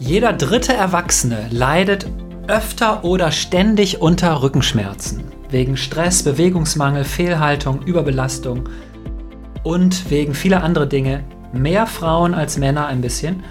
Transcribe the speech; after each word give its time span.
Jeder 0.00 0.32
dritte 0.32 0.72
Erwachsene 0.72 1.46
leidet 1.50 2.06
öfter 2.48 3.04
oder 3.04 3.30
ständig 3.30 4.00
unter 4.00 4.42
Rückenschmerzen. 4.42 5.24
Wegen 5.50 5.76
Stress, 5.76 6.22
Bewegungsmangel, 6.22 7.04
Fehlhaltung, 7.04 7.82
Überbelastung 7.82 8.70
und 9.62 10.10
wegen 10.10 10.32
vieler 10.32 10.64
anderer 10.64 10.86
Dinge. 10.86 11.22
Mehr 11.52 11.86
Frauen 11.86 12.32
als 12.32 12.56
Männer 12.56 12.86
ein 12.86 13.02
bisschen. 13.02 13.44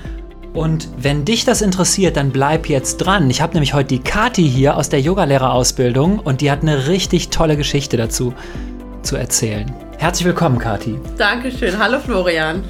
Und 0.54 0.90
wenn 0.98 1.24
dich 1.24 1.46
das 1.46 1.62
interessiert, 1.62 2.18
dann 2.18 2.32
bleib 2.32 2.68
jetzt 2.68 2.98
dran. 2.98 3.30
Ich 3.30 3.42
habe 3.42 3.54
nämlich 3.54 3.76
heute 3.76 3.90
die 3.90 4.00
Kati 4.00 4.50
hier 4.50 4.76
aus 4.76 4.90
der 4.90 5.02
Yogalehrerausbildung 5.02 6.18
und 6.18 6.42
die 6.42 6.50
hat 6.50 6.64
eine 6.64 6.88
richtig 6.88 7.30
tolle 7.30 7.58
Geschichte 7.58 7.96
dazu 7.96 8.34
zu 9.04 9.18
erzählen. 9.18 9.72
Herzlich 10.00 10.26
willkommen, 10.26 10.58
Kati. 10.58 10.98
Dankeschön. 11.16 11.78
Hallo, 11.78 12.00
Florian. 12.00 12.64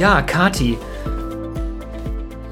Ja, 0.00 0.22
Kati. 0.22 0.78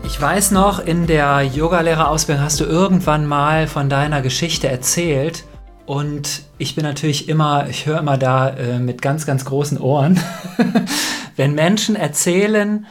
Ich 0.04 0.20
weiß 0.20 0.50
noch, 0.50 0.80
in 0.80 1.06
der 1.06 1.40
Yogalehrerausbildung 1.40 2.44
hast 2.44 2.60
du 2.60 2.64
irgendwann 2.64 3.24
mal 3.24 3.66
von 3.66 3.88
deiner 3.88 4.20
Geschichte 4.20 4.68
erzählt. 4.68 5.44
Und 5.86 6.42
ich 6.58 6.74
bin 6.74 6.84
natürlich 6.84 7.26
immer, 7.26 7.66
ich 7.70 7.86
höre 7.86 8.00
immer 8.00 8.18
da 8.18 8.50
äh, 8.50 8.78
mit 8.78 9.00
ganz, 9.00 9.24
ganz 9.24 9.46
großen 9.46 9.78
Ohren, 9.78 10.20
wenn 11.36 11.54
Menschen 11.54 11.96
erzählen, 11.96 12.84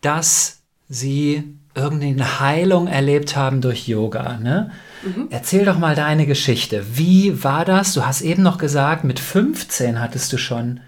dass 0.00 0.62
sie 0.88 1.56
irgendeine 1.76 2.40
Heilung 2.40 2.88
erlebt 2.88 3.36
haben 3.36 3.60
durch 3.60 3.86
Yoga. 3.86 4.36
Ne? 4.38 4.72
Mhm. 5.04 5.28
Erzähl 5.30 5.64
doch 5.64 5.78
mal 5.78 5.94
deine 5.94 6.26
Geschichte. 6.26 6.84
Wie 6.94 7.44
war 7.44 7.64
das? 7.64 7.94
Du 7.94 8.04
hast 8.04 8.22
eben 8.22 8.42
noch 8.42 8.58
gesagt, 8.58 9.04
mit 9.04 9.20
15 9.20 10.00
hattest 10.00 10.32
du 10.32 10.38
schon. 10.38 10.80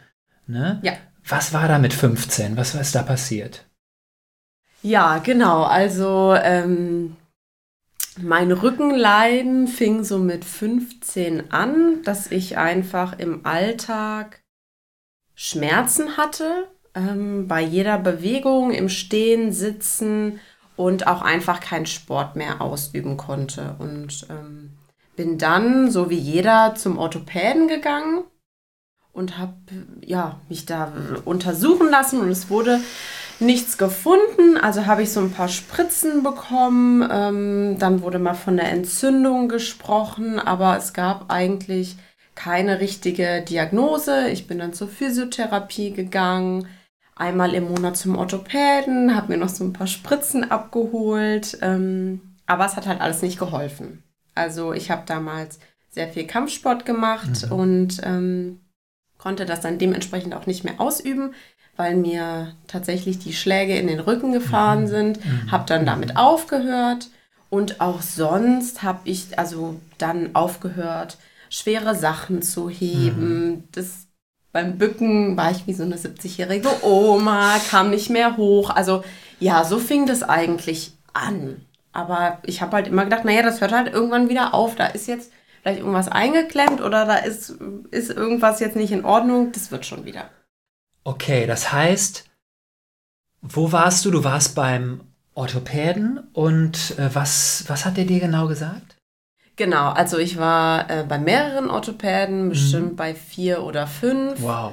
Ne? 0.48 0.81
Ja. 0.83 0.95
Was 1.27 1.53
war 1.55 1.69
da 1.69 1.78
mit 1.78 1.94
15? 1.94 2.56
Was 2.56 2.75
ist 2.75 2.94
da 2.94 3.03
passiert? 3.03 3.64
Ja, 4.83 5.19
genau. 5.19 5.62
Also 5.62 6.34
ähm, 6.34 7.17
mein 8.20 8.53
Rückenleiden 8.53 9.67
fing 9.67 10.05
so 10.05 10.19
mit 10.19 10.45
15 10.45 11.50
an, 11.50 12.02
dass 12.05 12.30
ich 12.30 12.58
einfach 12.58 13.19
im 13.19 13.47
Alltag 13.47 14.42
Schmerzen 15.34 16.19
hatte. 16.19 16.69
Ähm, 16.95 17.48
bei 17.48 17.62
jeder 17.62 17.98
Bewegung, 17.98 18.70
im 18.70 18.91
Stehen, 18.91 19.52
Sitzen 19.52 20.41
und 20.77 21.06
auch 21.06 21.22
einfach 21.22 21.61
keinen 21.61 21.86
Sport 21.86 22.36
mehr 22.36 22.61
ausüben 22.61 23.17
konnte. 23.17 23.77
Und 23.78 24.27
ähm, 24.28 24.75
bin 25.17 25.39
dann, 25.39 25.91
so 25.91 26.11
wie 26.11 26.19
jeder, 26.19 26.75
zum 26.75 26.98
Orthopäden 26.98 27.67
gegangen 27.67 28.25
und 29.15 29.39
habe 29.39 29.55
ja, 30.05 30.41
mich 30.48 30.67
da 30.67 30.93
untersuchen 31.25 31.89
lassen 31.89 32.20
und 32.20 32.29
es 32.29 32.51
wurde 32.51 32.81
nichts 33.39 33.79
gefunden. 33.79 34.59
Also 34.61 34.87
habe 34.87 35.03
ich 35.03 35.12
so 35.12 35.20
ein 35.20 35.31
paar 35.31 35.48
Spritzen 35.48 36.23
bekommen. 36.23 37.09
Ähm, 37.11 37.77
dann 37.79 38.03
wurde 38.03 38.19
mal 38.19 38.35
von 38.35 38.57
der 38.57 38.70
Entzündung 38.70 39.48
gesprochen, 39.48 40.39
aber 40.39 40.77
es 40.77 40.92
gab 40.92 41.33
eigentlich 41.33 41.97
keine 42.35 42.81
richtige 42.81 43.42
Diagnose. 43.42 44.29
Ich 44.31 44.48
bin 44.48 44.59
dann 44.59 44.73
zur 44.73 44.89
Physiotherapie 44.89 45.92
gegangen, 45.92 46.67
einmal 47.15 47.55
im 47.55 47.69
Monat 47.69 47.97
zum 47.97 48.17
Orthopäden, 48.19 49.15
habe 49.15 49.33
mir 49.33 49.39
noch 49.39 49.48
so 49.48 49.62
ein 49.62 49.73
paar 49.73 49.87
Spritzen 49.87 50.51
abgeholt. 50.51 51.57
Ähm, 51.62 52.20
aber 52.47 52.67
es 52.67 52.75
hat 52.75 52.89
halt 52.89 53.01
alles 53.01 53.23
nicht 53.23 53.39
geholfen. 53.39 54.03
Also 54.35 54.73
ich 54.73 54.91
habe 54.91 55.05
damals 55.07 55.61
sehr 55.89 56.09
viel 56.09 56.27
Kampfsport 56.27 56.85
gemacht 56.85 57.46
mhm. 57.46 57.52
und 57.52 58.01
ähm, 58.02 58.61
konnte 59.24 59.46
das 59.46 59.62
dann 59.62 59.79
dementsprechend 59.79 60.35
auch 60.35 60.46
nicht 60.46 60.64
mehr 60.64 60.79
ausüben, 60.79 61.35
weil 61.77 61.96
mir 61.96 62.55
tatsächlich 62.68 63.18
die 63.18 63.33
Schläge 63.33 63.77
in 63.77 63.86
den 63.86 63.98
Rücken 63.98 64.33
gefahren 64.33 64.83
mhm. 64.83 64.86
sind. 64.86 65.24
Mhm. 65.24 65.51
Habe 65.51 65.64
dann 65.67 65.86
damit 65.86 66.11
mhm. 66.11 66.17
aufgehört 66.18 67.08
und 67.48 67.80
auch 67.80 68.02
sonst 68.02 68.83
habe 68.83 69.01
ich 69.05 69.39
also 69.39 69.80
dann 69.96 70.34
aufgehört, 70.34 71.17
schwere 71.48 71.95
Sachen 71.95 72.42
zu 72.42 72.68
heben. 72.68 73.67
Das 73.73 74.08
beim 74.52 74.77
Bücken 74.77 75.39
war 75.39 75.51
ich 75.51 75.67
wie 75.67 75.73
so 75.73 75.84
eine 75.84 75.96
70-jährige 75.96 76.84
Oma, 76.84 77.58
kam 77.70 77.90
nicht 77.90 78.11
mehr 78.11 78.36
hoch. 78.36 78.70
Also 78.70 79.02
ja, 79.40 79.64
so 79.64 79.79
fing 79.79 80.07
das 80.07 80.23
eigentlich 80.23 80.92
an. 81.14 81.63
Aber 81.92 82.40
ich 82.45 82.61
habe 82.61 82.77
halt 82.77 82.89
immer 82.89 83.05
gedacht, 83.05 83.24
naja, 83.24 83.42
das 83.42 83.63
hört 83.63 83.73
halt 83.73 83.92
irgendwann 83.92 84.29
wieder 84.29 84.52
auf. 84.52 84.77
Da 84.77 84.86
ist 84.86 85.08
jetzt 85.08 85.33
vielleicht 85.64 85.80
irgendwas 85.80 86.08
eingeklemmt 86.08 86.83
oder 86.83 87.07
da 87.07 87.17
ist, 87.17 87.55
ist 87.91 88.11
irgendwas 88.11 88.61
jetzt 88.61 88.77
nicht 88.77 88.92
in 88.92 89.05
Ordnung. 89.05 89.51
Das 89.52 89.70
wird 89.70 89.86
schon 89.86 90.05
wieder. 90.05 90.29
Okay, 91.05 91.47
das 91.47 91.73
heißt, 91.73 92.29
wo 93.41 93.73
warst 93.73 94.05
du? 94.05 94.11
Du 94.11 94.25
warst 94.25 94.55
beim 94.55 95.01
Orthopäden 95.33 96.20
und 96.35 96.98
äh, 96.98 97.14
was, 97.14 97.64
was 97.67 97.86
hat 97.86 97.97
der 97.97 98.05
dir 98.05 98.20
genau 98.20 98.47
gesagt? 98.47 98.97
Genau, 99.57 99.89
also 99.89 100.19
ich 100.19 100.36
war 100.36 100.91
äh, 100.91 101.05
bei 101.08 101.19
mehreren 101.19 101.70
Orthopäden, 101.70 102.51
bestimmt 102.51 102.92
mhm. 102.92 102.96
bei 102.96 103.14
vier 103.14 103.63
oder 103.63 103.86
fünf. 103.86 104.42
Wow. 104.42 104.73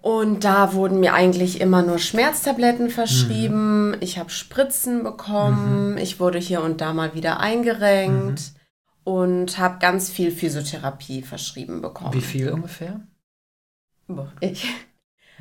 Und 0.00 0.44
da 0.44 0.72
wurden 0.72 1.00
mir 1.00 1.12
eigentlich 1.12 1.60
immer 1.60 1.82
nur 1.82 1.98
Schmerztabletten 1.98 2.88
verschrieben. 2.88 3.90
Mhm. 3.90 3.96
Ich 4.00 4.18
habe 4.18 4.30
Spritzen 4.30 5.04
bekommen. 5.04 5.92
Mhm. 5.92 5.98
Ich 5.98 6.18
wurde 6.18 6.38
hier 6.38 6.62
und 6.62 6.80
da 6.80 6.94
mal 6.94 7.14
wieder 7.14 7.40
eingerenkt. 7.40 8.52
Und 9.04 9.58
habe 9.58 9.78
ganz 9.78 10.10
viel 10.10 10.30
Physiotherapie 10.30 11.22
verschrieben 11.22 11.82
bekommen. 11.82 12.14
Wie 12.14 12.20
viel 12.20 12.50
ungefähr? 12.50 13.00
Ich. 14.40 14.66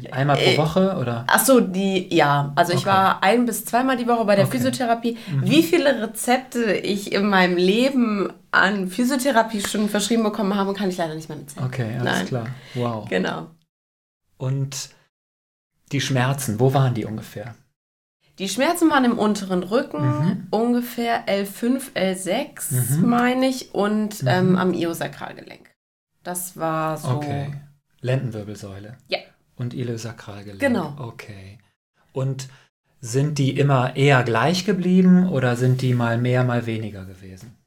Einmal 0.09 0.37
pro 0.37 0.49
äh, 0.49 0.57
Woche 0.57 0.97
oder? 0.97 1.25
Ach 1.27 1.43
so, 1.43 1.59
die, 1.59 2.13
ja. 2.13 2.53
Also 2.55 2.71
okay. 2.71 2.79
ich 2.79 2.85
war 2.87 3.21
ein 3.21 3.45
bis 3.45 3.65
zweimal 3.65 3.97
die 3.97 4.07
Woche 4.07 4.25
bei 4.25 4.35
der 4.35 4.45
okay. 4.45 4.57
Physiotherapie. 4.57 5.17
Mhm. 5.29 5.43
Wie 5.43 5.63
viele 5.63 6.01
Rezepte 6.01 6.73
ich 6.73 7.11
in 7.11 7.27
meinem 7.27 7.57
Leben 7.57 8.33
an 8.51 8.87
Physiotherapie-Stunden 8.87 9.89
verschrieben 9.89 10.23
bekommen 10.23 10.55
habe, 10.55 10.73
kann 10.73 10.89
ich 10.89 10.97
leider 10.97 11.13
nicht 11.13 11.29
mehr 11.29 11.37
mitzählen. 11.37 11.65
Okay, 11.67 11.97
alles 11.99 12.03
Nein. 12.03 12.25
klar. 12.25 12.47
Wow. 12.73 13.09
Genau. 13.09 13.47
Und 14.37 14.89
die 15.91 16.01
Schmerzen, 16.01 16.59
wo 16.59 16.73
waren 16.73 16.93
die 16.93 17.05
ungefähr? 17.05 17.53
Die 18.39 18.49
Schmerzen 18.49 18.89
waren 18.89 19.05
im 19.05 19.19
unteren 19.19 19.63
Rücken, 19.63 20.01
mhm. 20.01 20.47
ungefähr 20.51 21.27
L5, 21.27 21.93
L6, 21.93 22.99
mhm. 22.99 23.09
meine 23.09 23.47
ich, 23.47 23.73
und 23.73 24.23
mhm. 24.23 24.27
ähm, 24.27 24.57
am 24.57 24.73
Iliosakralgelenk. 24.73 25.69
Das 26.23 26.57
war 26.57 26.97
so. 26.97 27.09
Okay. 27.09 27.53
Lendenwirbelsäule. 28.01 28.97
Ja. 29.07 29.19
Und 29.55 29.73
Iliosakralgelenk. 29.73 30.59
Genau. 30.59 30.95
Okay. 30.97 31.59
Und 32.13 32.47
sind 32.99 33.37
die 33.37 33.57
immer 33.57 33.95
eher 33.95 34.23
gleich 34.23 34.65
geblieben 34.65 35.29
oder 35.29 35.55
sind 35.55 35.81
die 35.81 35.93
mal 35.93 36.17
mehr, 36.17 36.43
mal 36.43 36.65
weniger 36.65 37.05
gewesen? 37.05 37.57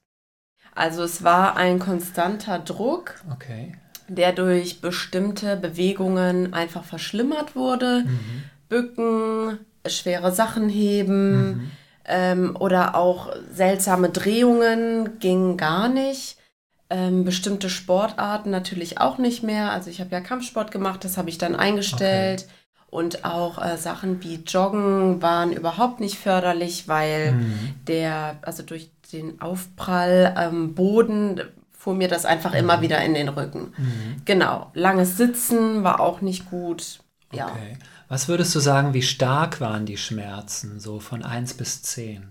Also 0.75 1.03
es 1.03 1.23
war 1.23 1.57
ein 1.57 1.79
konstanter 1.79 2.59
Druck, 2.59 3.15
okay. 3.33 3.77
der 4.09 4.33
durch 4.33 4.81
bestimmte 4.81 5.57
Bewegungen 5.57 6.53
einfach 6.53 6.85
verschlimmert 6.85 7.55
wurde. 7.55 8.05
Mhm. 8.07 8.45
Bücken, 8.69 9.59
schwere 9.87 10.33
Sachen 10.33 10.69
heben 10.69 11.47
mhm. 11.47 11.71
ähm, 12.05 12.56
oder 12.59 12.95
auch 12.95 13.34
seltsame 13.53 14.11
Drehungen 14.11 15.19
ging 15.19 15.56
gar 15.56 15.89
nicht. 15.89 16.39
Ähm, 16.91 17.25
bestimmte 17.25 17.71
Sportarten 17.71 18.50
natürlich 18.50 19.00
auch 19.00 19.19
nicht 19.19 19.43
mehr. 19.43 19.72
Also 19.72 19.91
ich 19.91 20.00
habe 20.00 20.11
ja 20.11 20.21
Kampfsport 20.21 20.71
gemacht, 20.71 21.05
das 21.05 21.17
habe 21.17 21.31
ich 21.31 21.39
dann 21.39 21.56
eingestellt. 21.56 22.43
Okay. 22.43 22.53
Und 22.95 23.25
auch 23.25 23.61
äh, 23.61 23.77
Sachen 23.77 24.22
wie 24.22 24.37
Joggen 24.47 25.21
waren 25.21 25.53
überhaupt 25.53 25.98
nicht 25.98 26.16
förderlich, 26.16 26.86
weil 26.86 27.33
mhm. 27.33 27.75
der, 27.89 28.36
also 28.42 28.63
durch 28.63 28.91
den 29.13 29.41
Aufprall 29.41 30.33
am 30.36 30.75
Boden 30.75 31.41
fuhr 31.72 31.95
mir 31.95 32.07
das 32.07 32.25
einfach 32.25 32.53
mhm. 32.53 32.59
immer 32.59 32.81
wieder 32.83 33.03
in 33.04 33.15
den 33.15 33.28
Rücken. 33.28 33.72
Mhm. 33.77 34.22
Genau. 34.25 34.71
Langes 34.75 35.16
Sitzen 35.16 35.83
war 35.83 35.98
auch 35.98 36.21
nicht 36.21 36.48
gut. 36.48 37.01
Ja. 37.33 37.47
Okay. 37.47 37.77
Was 38.15 38.28
würdest 38.28 38.55
du 38.55 38.61
sagen, 38.61 38.95
wie 38.95 39.03
stark 39.03 39.61
waren 39.61 39.87
die 39.87 39.97
Schmerzen, 39.97 40.78
so 40.78 41.01
von 41.01 41.25
1 41.25 41.55
bis 41.55 41.83
10? 41.83 42.31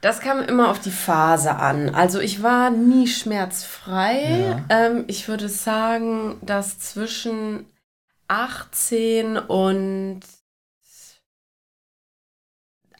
Das 0.00 0.20
kam 0.20 0.40
immer 0.40 0.70
auf 0.70 0.80
die 0.80 0.90
Phase 0.90 1.56
an. 1.56 1.94
Also 1.94 2.18
ich 2.18 2.42
war 2.42 2.70
nie 2.70 3.06
schmerzfrei. 3.06 4.46
Ja. 4.48 4.64
Ähm, 4.70 5.04
ich 5.08 5.28
würde 5.28 5.50
sagen, 5.50 6.38
dass 6.40 6.78
zwischen 6.78 7.66
18 8.28 9.36
und 9.36 10.20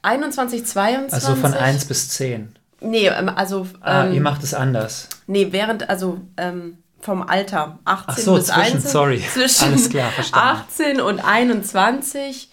21, 0.03 0.67
22. 0.67 1.15
Also 1.15 1.41
von 1.41 1.55
1 1.55 1.87
bis 1.87 2.11
10. 2.11 2.55
Nee, 2.83 3.06
ähm, 3.06 3.31
also. 3.31 3.67
Ah, 3.81 4.09
ihr 4.09 4.17
ähm, 4.17 4.23
macht 4.23 4.43
es 4.43 4.53
anders. 4.53 5.09
Nee, 5.27 5.53
während, 5.53 5.88
also 5.88 6.21
ähm, 6.37 6.81
vom 7.02 7.22
Alter 7.22 7.78
18 7.84 8.04
Ach 8.06 8.19
so, 8.19 8.34
bis 8.34 8.46
zwischen, 8.46 8.76
1, 8.76 8.93
sorry. 8.93 9.22
zwischen 9.32 9.64
Alles 9.64 9.90
klar, 9.90 10.10
verstanden. 10.10 10.60
18 10.70 11.00
und 11.00 11.20
21. 11.20 12.50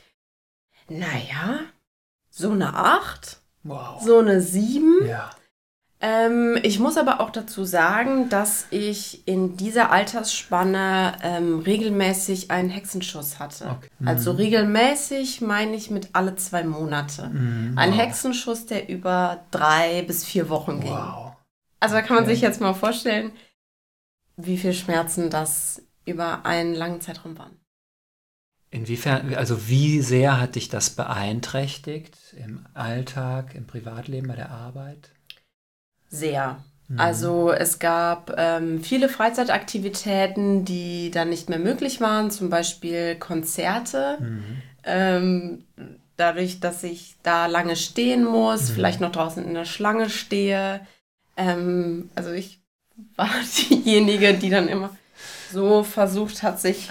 Naja, 0.90 1.60
so 2.30 2.52
eine 2.52 2.74
8, 2.76 3.38
wow. 3.64 4.02
so 4.04 4.20
eine 4.20 4.42
7. 4.42 5.08
Ja. 5.08 5.30
Ähm, 6.02 6.58
ich 6.64 6.80
muss 6.80 6.96
aber 6.98 7.20
auch 7.20 7.30
dazu 7.30 7.66
sagen, 7.66 8.30
dass 8.30 8.68
ich 8.70 9.28
in 9.28 9.58
dieser 9.58 9.92
Altersspanne 9.92 11.18
ähm, 11.22 11.60
regelmäßig 11.60 12.52
einen 12.52 12.70
Hexenschuss 12.70 13.38
hatte. 13.38 13.66
Okay. 13.66 13.90
Also 14.06 14.32
mhm. 14.32 14.38
regelmäßig 14.38 15.42
meine 15.42 15.76
ich 15.76 15.92
mit 15.92 16.10
alle 16.14 16.36
zwei 16.36 16.64
Monate. 16.64 17.28
Mhm, 17.28 17.78
Ein 17.78 17.92
Hexenschuss, 17.92 18.66
der 18.66 18.88
über 18.88 19.42
drei 19.52 20.04
bis 20.04 20.24
vier 20.24 20.48
Wochen 20.48 20.80
ging. 20.80 20.92
Wow. 20.92 21.34
Also 21.82 21.96
da 21.96 22.02
kann 22.02 22.16
man 22.16 22.24
okay. 22.24 22.34
sich 22.34 22.42
jetzt 22.42 22.62
mal 22.62 22.74
vorstellen, 22.74 23.32
wie 24.46 24.58
viel 24.58 24.74
Schmerzen 24.74 25.30
das 25.30 25.82
über 26.06 26.46
einen 26.46 26.74
langen 26.74 27.02
Zeitraum 27.02 27.38
waren. 27.38 27.60
Inwiefern, 28.72 29.34
also 29.34 29.68
wie 29.68 30.02
sehr 30.02 30.40
hat 30.40 30.56
dich 30.56 30.70
das 30.70 30.92
beeinträchtigt 30.92 32.16
im 32.38 32.66
Alltag, 32.76 33.56
im 33.56 33.66
Privatleben, 33.66 34.28
bei 34.28 34.36
der 34.36 34.52
Arbeit? 34.52 35.10
Sehr. 36.08 36.64
Mhm. 36.88 37.00
Also 37.00 37.52
es 37.52 37.80
gab 37.80 38.34
ähm, 38.38 38.84
viele 38.84 39.10
Freizeitaktivitäten, 39.10 40.66
die 40.66 41.10
dann 41.10 41.30
nicht 41.30 41.50
mehr 41.50 41.60
möglich 41.60 42.00
waren, 42.00 42.30
zum 42.30 42.50
Beispiel 42.50 43.16
Konzerte. 43.16 44.18
Mhm. 44.20 44.62
Ähm, 44.84 45.64
dadurch, 46.16 46.60
dass 46.60 46.84
ich 46.84 47.16
da 47.24 47.48
lange 47.48 47.76
stehen 47.76 48.24
muss, 48.24 48.70
mhm. 48.70 48.74
vielleicht 48.74 49.02
noch 49.02 49.12
draußen 49.12 49.44
in 49.44 49.56
der 49.56 49.66
Schlange 49.66 50.12
stehe. 50.12 50.82
Ähm, 51.38 52.12
also 52.14 52.32
ich 52.32 52.59
war 53.16 53.30
diejenige, 53.70 54.34
die 54.34 54.50
dann 54.50 54.68
immer 54.68 54.96
so 55.52 55.84
versucht 55.84 56.44
hat, 56.44 56.60
sich 56.60 56.90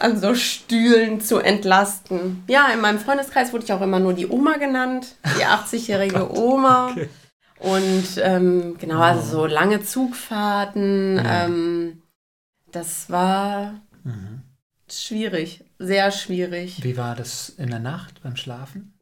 an 0.00 0.20
so 0.20 0.34
Stühlen 0.34 1.20
zu 1.20 1.38
entlasten. 1.38 2.42
Ja, 2.48 2.68
in 2.72 2.80
meinem 2.80 2.98
Freundeskreis 2.98 3.52
wurde 3.52 3.64
ich 3.64 3.72
auch 3.72 3.80
immer 3.80 4.00
nur 4.00 4.12
die 4.12 4.26
Oma 4.26 4.56
genannt, 4.56 5.16
die 5.38 5.44
80-jährige 5.44 6.36
Oma. 6.36 6.90
Okay. 6.90 7.08
Und 7.60 8.18
ähm, 8.18 8.76
genau, 8.78 9.00
also 9.00 9.22
so 9.22 9.46
lange 9.46 9.82
Zugfahrten, 9.82 11.16
ja. 11.16 11.44
ähm, 11.46 12.02
das 12.70 13.08
war 13.08 13.80
mhm. 14.02 14.42
schwierig, 14.90 15.64
sehr 15.78 16.10
schwierig. 16.10 16.82
Wie 16.82 16.96
war 16.96 17.14
das 17.14 17.50
in 17.50 17.70
der 17.70 17.78
Nacht 17.78 18.22
beim 18.22 18.36
Schlafen? 18.36 18.92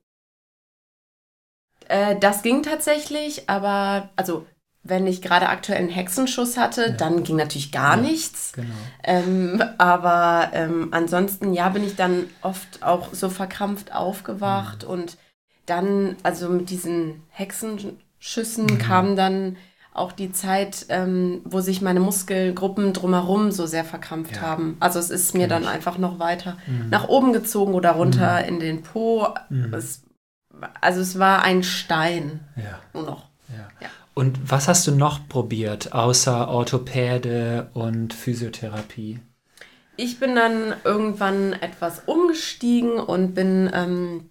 Äh, 1.89 2.17
das 2.21 2.43
ging 2.43 2.63
tatsächlich, 2.63 3.49
aber 3.49 4.11
also 4.15 4.47
wenn 4.85 5.07
ich 5.07 5.23
gerade 5.23 5.49
aktuell 5.49 5.79
einen 5.79 5.89
Hexenschuss 5.89 6.57
hatte, 6.57 6.89
ja. 6.89 6.93
dann 6.93 7.23
ging 7.23 7.37
natürlich 7.37 7.71
gar 7.71 7.97
ja, 7.97 8.03
nichts. 8.03 8.53
Genau. 8.53 8.69
Ähm, 9.05 9.63
aber 9.79 10.51
ähm, 10.55 10.89
ansonsten, 10.91 11.53
ja, 11.53 11.69
bin 11.69 11.85
ich 11.85 11.95
dann 11.95 12.25
oft 12.43 12.83
auch 12.83 13.15
so 13.15 13.31
verkrampft 13.31 13.95
aufgewacht 13.95 14.83
mhm. 14.83 14.91
und 14.91 15.19
dann, 15.67 16.17
also 16.25 16.49
mit 16.49 16.71
diesen 16.71 17.23
Hexenschüssen 17.31 18.65
mhm. 18.65 18.79
kam 18.79 19.17
dann 19.17 19.57
auch 19.95 20.11
die 20.11 20.33
Zeit, 20.33 20.87
ähm, 20.89 21.43
wo 21.45 21.61
sich 21.61 21.83
meine 21.83 22.01
Muskelgruppen 22.01 22.93
drumherum 22.93 23.53
so 23.53 23.67
sehr 23.67 23.85
verkrampft 23.85 24.37
ja. 24.37 24.43
haben. 24.43 24.77
Also 24.81 24.99
es 24.99 25.11
ist 25.11 25.35
mir 25.35 25.49
dann 25.49 25.67
einfach 25.67 25.99
noch 25.99 26.19
weiter 26.19 26.57
mhm. 26.67 26.89
nach 26.89 27.09
oben 27.09 27.33
gezogen 27.33 27.75
oder 27.75 27.93
runter 27.93 28.41
mhm. 28.41 28.49
in 28.49 28.61
den 28.61 28.83
Po. 28.83 29.29
Mhm. 29.51 29.75
Es, 29.75 30.03
also 30.81 31.01
es 31.01 31.19
war 31.19 31.43
ein 31.43 31.63
Stein. 31.63 32.41
Ja. 32.57 32.81
Nur 32.95 33.05
noch. 33.05 33.29
ja. 33.81 33.89
Und 34.15 34.51
was 34.51 34.69
hast 34.69 34.87
du 34.87 34.93
noch 34.93 35.27
probiert, 35.29 35.93
außer 35.93 36.49
Orthopäde 36.49 37.71
und 37.73 38.13
Physiotherapie? 38.13 39.21
Ich 39.97 40.21
bin 40.21 40.35
dann 40.35 40.75
irgendwann 40.85 41.53
etwas 41.55 42.03
umgestiegen 42.07 42.99
und 42.99 43.35
bin 43.35 43.71
ähm, 43.73 44.31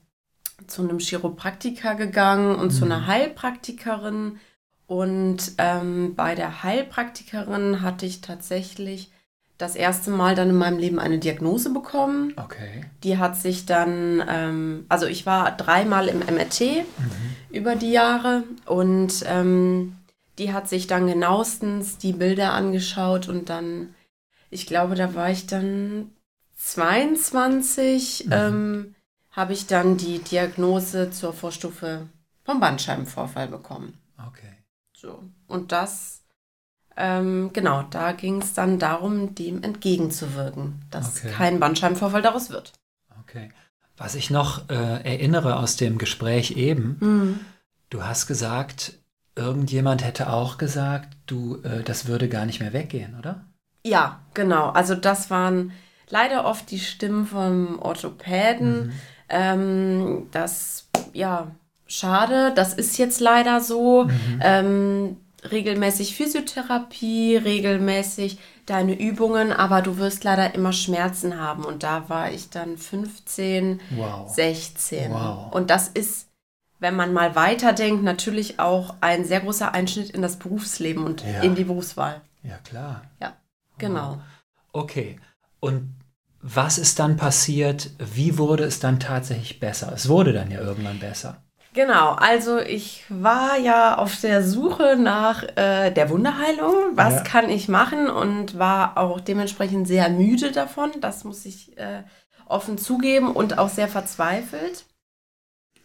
zu 0.67 0.83
einem 0.83 0.99
Chiropraktiker 0.99 1.95
gegangen 1.95 2.55
und 2.55 2.67
mhm. 2.67 2.71
zu 2.71 2.85
einer 2.85 3.07
Heilpraktikerin. 3.07 4.39
Und 4.87 5.53
ähm, 5.57 6.15
bei 6.15 6.35
der 6.35 6.63
Heilpraktikerin 6.63 7.81
hatte 7.81 8.05
ich 8.05 8.21
tatsächlich 8.21 9.10
das 9.61 9.75
erste 9.75 10.09
Mal 10.11 10.35
dann 10.35 10.49
in 10.49 10.55
meinem 10.57 10.79
Leben 10.79 10.99
eine 10.99 11.19
Diagnose 11.19 11.71
bekommen. 11.71 12.33
Okay. 12.37 12.85
Die 13.03 13.17
hat 13.17 13.37
sich 13.37 13.65
dann, 13.65 14.23
ähm, 14.27 14.85
also 14.89 15.05
ich 15.05 15.25
war 15.25 15.55
dreimal 15.55 16.07
im 16.07 16.19
MRT 16.19 16.61
mhm. 16.61 16.85
über 17.51 17.75
die 17.75 17.91
Jahre 17.91 18.43
und 18.65 19.23
ähm, 19.27 19.95
die 20.37 20.53
hat 20.53 20.67
sich 20.67 20.87
dann 20.87 21.07
genauestens 21.07 21.97
die 21.97 22.13
Bilder 22.13 22.53
angeschaut 22.53 23.29
und 23.29 23.49
dann, 23.49 23.93
ich 24.49 24.65
glaube, 24.65 24.95
da 24.95 25.13
war 25.13 25.29
ich 25.29 25.45
dann 25.45 26.11
22, 26.57 28.25
mhm. 28.25 28.31
ähm, 28.31 28.95
habe 29.31 29.53
ich 29.53 29.67
dann 29.67 29.97
die 29.97 30.19
Diagnose 30.19 31.11
zur 31.11 31.33
Vorstufe 31.33 32.07
vom 32.43 32.59
Bandscheibenvorfall 32.59 33.47
bekommen. 33.47 33.97
Okay. 34.27 34.57
So. 34.93 35.23
Und 35.47 35.71
das 35.71 36.20
ähm, 36.97 37.51
genau, 37.53 37.83
da 37.83 38.11
ging 38.11 38.41
es 38.41 38.53
dann 38.53 38.79
darum, 38.79 39.33
dem 39.35 39.63
entgegenzuwirken, 39.63 40.81
dass 40.91 41.17
okay. 41.17 41.31
kein 41.31 41.59
Bandscheibenvorfall 41.59 42.21
daraus 42.21 42.49
wird. 42.49 42.73
Okay. 43.21 43.49
Was 43.97 44.15
ich 44.15 44.29
noch 44.29 44.69
äh, 44.69 44.73
erinnere 45.03 45.57
aus 45.57 45.75
dem 45.75 45.97
Gespräch 45.97 46.51
eben, 46.51 46.97
mhm. 46.99 47.39
du 47.89 48.03
hast 48.03 48.27
gesagt, 48.27 48.93
irgendjemand 49.35 50.03
hätte 50.03 50.31
auch 50.31 50.57
gesagt, 50.57 51.15
du, 51.27 51.61
äh, 51.63 51.83
das 51.83 52.07
würde 52.07 52.27
gar 52.27 52.45
nicht 52.45 52.59
mehr 52.59 52.73
weggehen, 52.73 53.15
oder? 53.17 53.45
Ja, 53.83 54.19
genau. 54.33 54.69
Also 54.69 54.95
das 54.95 55.29
waren 55.29 55.71
leider 56.09 56.45
oft 56.45 56.69
die 56.71 56.79
Stimmen 56.79 57.25
vom 57.25 57.79
Orthopäden. 57.79 58.87
Mhm. 58.87 58.93
Ähm, 59.29 60.27
das, 60.31 60.89
ja, 61.13 61.51
schade, 61.87 62.53
das 62.55 62.73
ist 62.73 62.97
jetzt 62.97 63.19
leider 63.19 63.61
so. 63.61 64.05
Mhm. 64.05 64.39
Ähm, 64.41 65.17
regelmäßig 65.49 66.15
Physiotherapie, 66.15 67.37
regelmäßig 67.37 68.37
deine 68.65 68.99
Übungen, 68.99 69.51
aber 69.51 69.81
du 69.81 69.97
wirst 69.97 70.23
leider 70.23 70.53
immer 70.53 70.73
Schmerzen 70.73 71.39
haben. 71.39 71.65
Und 71.65 71.83
da 71.83 72.09
war 72.09 72.31
ich 72.31 72.49
dann 72.49 72.77
15, 72.77 73.81
wow. 73.91 74.33
16. 74.33 75.11
Wow. 75.11 75.53
Und 75.53 75.69
das 75.69 75.87
ist, 75.87 76.27
wenn 76.79 76.95
man 76.95 77.13
mal 77.13 77.35
weiterdenkt, 77.35 78.03
natürlich 78.03 78.59
auch 78.59 78.95
ein 79.01 79.25
sehr 79.25 79.41
großer 79.41 79.73
Einschnitt 79.73 80.11
in 80.11 80.21
das 80.21 80.37
Berufsleben 80.37 81.03
und 81.03 81.23
ja. 81.23 81.41
in 81.41 81.55
die 81.55 81.63
Berufswahl. 81.63 82.21
Ja, 82.43 82.57
klar. 82.57 83.03
Ja, 83.21 83.35
genau. 83.77 84.11
Wow. 84.11 84.21
Okay. 84.73 85.19
Und 85.59 85.95
was 86.41 86.77
ist 86.77 86.99
dann 86.99 87.17
passiert? 87.17 87.91
Wie 87.99 88.37
wurde 88.37 88.63
es 88.63 88.79
dann 88.79 88.99
tatsächlich 88.99 89.59
besser? 89.59 89.91
Es 89.93 90.09
wurde 90.09 90.33
dann 90.33 90.49
ja 90.49 90.59
irgendwann 90.59 90.99
besser. 90.99 91.43
Genau, 91.73 92.11
also 92.11 92.59
ich 92.59 93.05
war 93.07 93.57
ja 93.57 93.97
auf 93.97 94.19
der 94.19 94.43
Suche 94.43 94.97
nach 94.97 95.43
äh, 95.55 95.91
der 95.91 96.09
Wunderheilung. 96.09 96.75
Was 96.95 97.15
ja. 97.15 97.21
kann 97.21 97.49
ich 97.49 97.69
machen? 97.69 98.09
Und 98.09 98.59
war 98.59 98.97
auch 98.97 99.21
dementsprechend 99.21 99.87
sehr 99.87 100.09
müde 100.09 100.51
davon. 100.51 100.91
Das 100.99 101.23
muss 101.23 101.45
ich 101.45 101.77
äh, 101.77 102.03
offen 102.45 102.77
zugeben 102.77 103.31
und 103.31 103.57
auch 103.57 103.69
sehr 103.69 103.87
verzweifelt. 103.87 104.85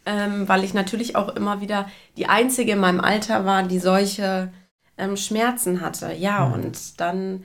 Ähm, 0.06 0.48
weil 0.48 0.64
ich 0.64 0.74
natürlich 0.74 1.14
auch 1.14 1.28
immer 1.36 1.60
wieder 1.60 1.88
die 2.16 2.26
Einzige 2.26 2.72
in 2.72 2.78
meinem 2.78 3.00
Alter 3.00 3.44
war, 3.44 3.62
die 3.62 3.78
solche 3.78 4.52
ähm, 4.98 5.16
Schmerzen 5.16 5.80
hatte. 5.80 6.12
Ja, 6.12 6.46
mhm. 6.46 6.54
und 6.54 7.00
dann 7.00 7.44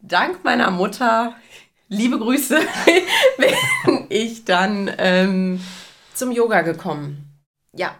dank 0.00 0.44
meiner 0.44 0.70
Mutter, 0.70 1.34
liebe 1.88 2.18
Grüße, 2.18 2.58
bin 3.38 4.06
ich 4.10 4.44
dann 4.44 4.90
ähm, 4.98 5.60
zum 6.12 6.32
Yoga 6.32 6.60
gekommen. 6.60 7.27
Ja. 7.78 7.94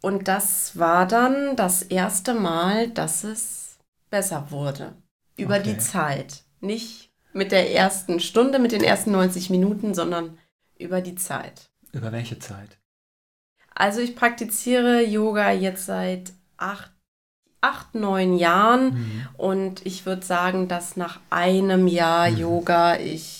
Und 0.00 0.28
das 0.28 0.78
war 0.78 1.06
dann 1.06 1.56
das 1.56 1.82
erste 1.82 2.34
Mal, 2.34 2.88
dass 2.88 3.24
es 3.24 3.78
besser 4.08 4.50
wurde. 4.50 4.94
Über 5.36 5.56
okay. 5.56 5.74
die 5.74 5.78
Zeit. 5.78 6.44
Nicht 6.60 7.10
mit 7.32 7.52
der 7.52 7.74
ersten 7.74 8.20
Stunde, 8.20 8.58
mit 8.58 8.72
den 8.72 8.82
ersten 8.82 9.10
90 9.12 9.50
Minuten, 9.50 9.94
sondern 9.94 10.38
über 10.78 11.00
die 11.00 11.16
Zeit. 11.16 11.70
Über 11.92 12.12
welche 12.12 12.38
Zeit? 12.38 12.78
Also 13.74 14.00
ich 14.00 14.14
praktiziere 14.16 15.04
Yoga 15.04 15.50
jetzt 15.50 15.86
seit 15.86 16.32
acht, 16.56 16.92
acht 17.60 17.94
neun 17.94 18.36
Jahren 18.36 18.94
mhm. 18.94 19.28
und 19.36 19.86
ich 19.86 20.06
würde 20.06 20.24
sagen, 20.24 20.68
dass 20.68 20.96
nach 20.96 21.20
einem 21.30 21.86
Jahr 21.86 22.30
mhm. 22.30 22.36
Yoga 22.36 22.96
ich 22.96 23.39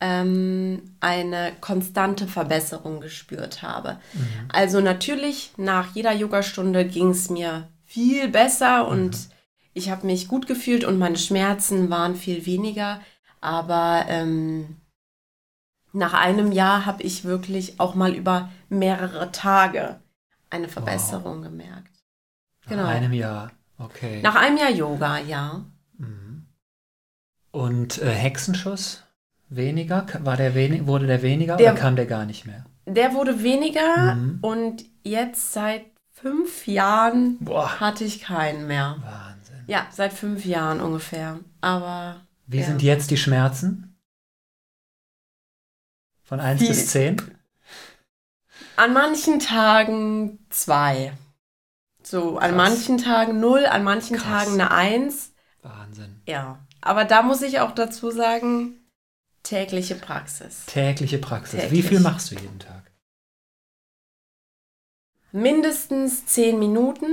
ähm, 0.00 0.96
eine 1.00 1.52
konstante 1.60 2.26
Verbesserung 2.26 3.00
gespürt 3.00 3.62
habe. 3.62 3.98
Mhm. 4.12 4.48
Also 4.52 4.80
natürlich, 4.80 5.52
nach 5.56 5.94
jeder 5.94 6.12
Yogastunde 6.12 6.84
ging 6.84 7.10
es 7.10 7.30
mir 7.30 7.68
viel 7.84 8.28
besser 8.28 8.88
und 8.88 9.12
mhm. 9.12 9.32
ich 9.72 9.90
habe 9.90 10.06
mich 10.06 10.28
gut 10.28 10.46
gefühlt 10.46 10.84
und 10.84 10.98
meine 10.98 11.16
Schmerzen 11.18 11.90
waren 11.90 12.16
viel 12.16 12.44
weniger. 12.46 13.00
Aber 13.40 14.06
ähm, 14.08 14.76
nach 15.92 16.12
einem 16.12 16.50
Jahr 16.50 16.86
habe 16.86 17.02
ich 17.02 17.24
wirklich 17.24 17.78
auch 17.78 17.94
mal 17.94 18.14
über 18.14 18.50
mehrere 18.68 19.30
Tage 19.30 20.00
eine 20.50 20.68
Verbesserung 20.68 21.38
wow. 21.38 21.44
gemerkt. 21.44 21.92
Genau. 22.66 22.82
Nach 22.82 22.90
einem 22.90 23.12
Jahr, 23.12 23.52
okay. 23.78 24.20
Nach 24.22 24.34
einem 24.34 24.56
Jahr 24.56 24.70
Yoga, 24.70 25.18
ja. 25.18 25.64
Mhm. 25.98 26.46
Und 27.52 28.02
äh, 28.02 28.10
Hexenschuss? 28.10 29.03
Weniger? 29.48 30.06
War 30.20 30.36
der 30.36 30.54
wenig, 30.54 30.86
wurde 30.86 31.06
der 31.06 31.22
weniger 31.22 31.56
der, 31.56 31.72
oder 31.72 31.80
kam 31.80 31.96
der 31.96 32.06
gar 32.06 32.24
nicht 32.26 32.46
mehr? 32.46 32.64
Der 32.86 33.14
wurde 33.14 33.42
weniger 33.42 34.14
mhm. 34.14 34.38
und 34.42 34.84
jetzt 35.02 35.52
seit 35.52 35.86
fünf 36.12 36.66
Jahren 36.66 37.38
Boah. 37.38 37.80
hatte 37.80 38.04
ich 38.04 38.20
keinen 38.20 38.66
mehr. 38.66 38.96
Wahnsinn. 39.02 39.64
Ja, 39.66 39.86
seit 39.90 40.12
fünf 40.12 40.44
Jahren 40.44 40.80
ungefähr. 40.80 41.40
Aber 41.60 42.20
Wie 42.46 42.60
Ja. 42.60 42.66
sind 42.66 42.82
jetzt 42.82 43.10
die 43.10 43.16
Schmerzen? 43.16 43.96
Von 46.22 46.40
1 46.40 46.60
Die- 46.60 46.68
bis 46.68 46.88
10? 46.90 47.16
an 48.76 48.92
manchen 48.92 49.38
Tagen 49.40 50.38
zwei. 50.50 51.12
So, 52.02 52.38
an 52.38 52.54
Krass. 52.54 52.56
manchen 52.56 52.98
Tagen 52.98 53.40
null, 53.40 53.66
an 53.66 53.84
manchen 53.84 54.16
Krass. 54.16 54.44
Tagen 54.44 54.60
eine 54.60 54.70
Eins. 54.70 55.32
Wahnsinn. 55.62 56.20
Ja. 56.26 56.58
Aber 56.80 57.04
da 57.04 57.22
muss 57.22 57.40
ich 57.42 57.60
auch 57.60 57.72
dazu 57.72 58.10
sagen, 58.10 58.78
tägliche 59.44 59.94
Praxis. 59.94 60.66
Tägliche 60.66 61.18
Praxis. 61.18 61.54
Wie 61.54 61.66
Täglich. 61.66 61.86
viel 61.86 62.00
machst 62.00 62.30
du 62.32 62.34
jeden 62.34 62.58
Tag? 62.58 62.90
Mindestens 65.32 66.26
zehn 66.26 66.58
Minuten. 66.58 67.06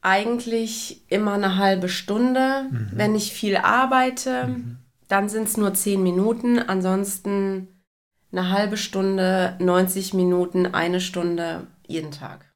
Eigentlich 0.00 1.02
immer 1.10 1.34
eine 1.34 1.56
halbe 1.56 1.88
Stunde. 1.88 2.64
Mhm. 2.70 2.90
Wenn 2.92 3.14
ich 3.14 3.32
viel 3.32 3.56
arbeite, 3.56 4.48
Mhm. 4.48 4.78
dann 5.08 5.28
sind 5.28 5.48
es 5.48 5.56
nur 5.56 5.74
zehn 5.74 6.02
Minuten. 6.02 6.58
Ansonsten 6.58 7.68
eine 8.32 8.50
halbe 8.50 8.76
Stunde, 8.76 9.56
90 9.60 10.14
Minuten, 10.14 10.66
eine 10.66 11.00
Stunde 11.00 11.66
jeden 11.86 12.10
Tag. 12.10 12.52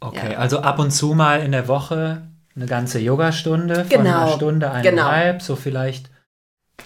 Okay, 0.00 0.32
Ja. 0.32 0.38
also 0.38 0.60
ab 0.60 0.78
und 0.78 0.90
zu 0.92 1.14
mal 1.14 1.40
in 1.42 1.52
der 1.52 1.68
Woche 1.68 2.22
eine 2.56 2.66
ganze 2.66 2.98
Yogastunde 2.98 3.84
von 3.84 3.88
Genau, 3.88 4.22
einer 4.26 4.32
Stunde, 4.36 4.70
eineinhalb, 4.70 5.42
so 5.42 5.54
vielleicht 5.56 6.10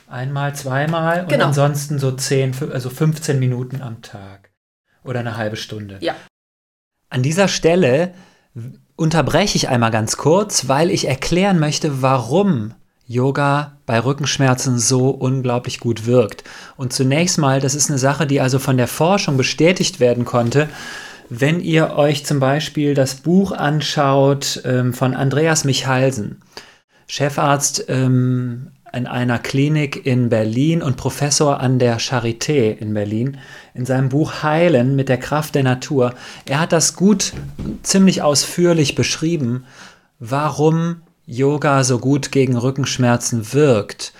einmal, 0.09 0.55
zweimal 0.55 1.23
und 1.23 1.29
Genau. 1.29 1.47
ansonsten 1.47 1.99
so 1.99 2.13
10, 2.13 2.55
fü- 2.55 2.71
also 2.71 2.91
15 2.91 3.39
Minuten 3.39 3.83
am 3.83 4.03
Tag 4.03 4.51
oder 5.05 5.21
eine 5.21 5.37
halbe 5.37 5.57
Stunde. 5.57 5.99
Ja. 6.01 6.15
An 7.09 7.23
dieser 7.23 7.49
Stelle 7.49 8.13
unterbreche 8.97 9.57
ich 9.57 9.69
einmal 9.69 9.91
ganz 9.91 10.17
kurz, 10.17 10.69
weil 10.69 10.91
ich 10.91 11.09
erklären 11.09 11.59
möchte, 11.59 12.03
warum 12.03 12.75
Yoga 13.07 13.79
bei 13.85 13.99
Rückenschmerzen 14.03 14.79
so 14.79 15.11
unglaublich 15.11 15.81
gut 15.81 16.07
wirkt. 16.07 16.45
Und 16.77 16.93
zunächst 16.93 17.37
mal, 17.39 17.61
das 17.61 17.75
ist 17.75 17.91
eine 17.91 17.99
Sache, 17.99 18.27
die 18.27 18.41
also 18.41 18.59
von 18.59 18.77
der 18.77 18.87
Forschung 18.89 19.37
bestätigt 19.37 20.01
werden 20.01 20.25
konnte. 20.25 20.69
Wenn 21.29 21.61
ihr 21.61 21.95
euch 21.97 22.25
zum 22.25 22.41
Beispiel 22.41 22.95
das 22.95 23.17
Buch 23.17 23.53
anschaut 23.53 24.63
ähm, 24.65 24.93
von 24.95 25.15
Andreas 25.15 25.65
Michalsen, 25.65 26.41
Chefarzt 27.09 27.87
ähm, 27.89 28.71
in 28.93 29.07
einer 29.07 29.39
Klinik 29.39 30.05
in 30.05 30.29
Berlin 30.29 30.83
und 30.83 30.97
Professor 30.97 31.61
an 31.61 31.79
der 31.79 31.99
Charité 31.99 32.77
in 32.77 32.93
Berlin, 32.93 33.39
in 33.75 33.87
seinem 33.87 34.11
Buch 34.11 34.43
Heilen 34.43 34.97
mit 34.97 35.09
der 35.09 35.19
Kraft 35.19 35.55
der 35.55 35.63
Natur. 35.63 36.15
Er 36.45 36.61
hat 36.61 36.73
das 36.73 36.95
gut, 36.95 37.33
ziemlich 37.83 38.23
ausführlich 38.23 38.95
beschrieben, 38.95 39.65
warum 40.19 41.03
Yoga 41.25 41.85
so 41.85 41.99
gut 41.99 42.33
gegen 42.33 42.57
Rückenschmerzen 42.57 43.53
wirkt. 43.53 44.13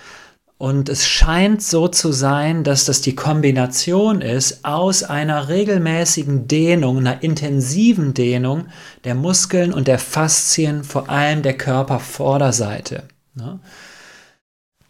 Und 0.57 0.87
es 0.87 1.05
scheint 1.05 1.61
so 1.61 1.89
zu 1.89 2.13
sein, 2.13 2.63
dass 2.63 2.85
das 2.85 3.01
die 3.01 3.15
Kombination 3.15 4.21
ist 4.21 4.63
aus 4.63 5.03
einer 5.03 5.49
regelmäßigen 5.49 6.47
Dehnung, 6.47 6.99
einer 6.99 7.21
intensiven 7.21 8.13
Dehnung 8.13 8.67
der 9.03 9.13
Muskeln 9.13 9.73
und 9.73 9.87
der 9.89 9.99
Faszien, 9.99 10.85
vor 10.85 11.09
allem 11.09 11.41
der 11.41 11.57
Körpervorderseite. 11.57 13.03
Ne? 13.35 13.59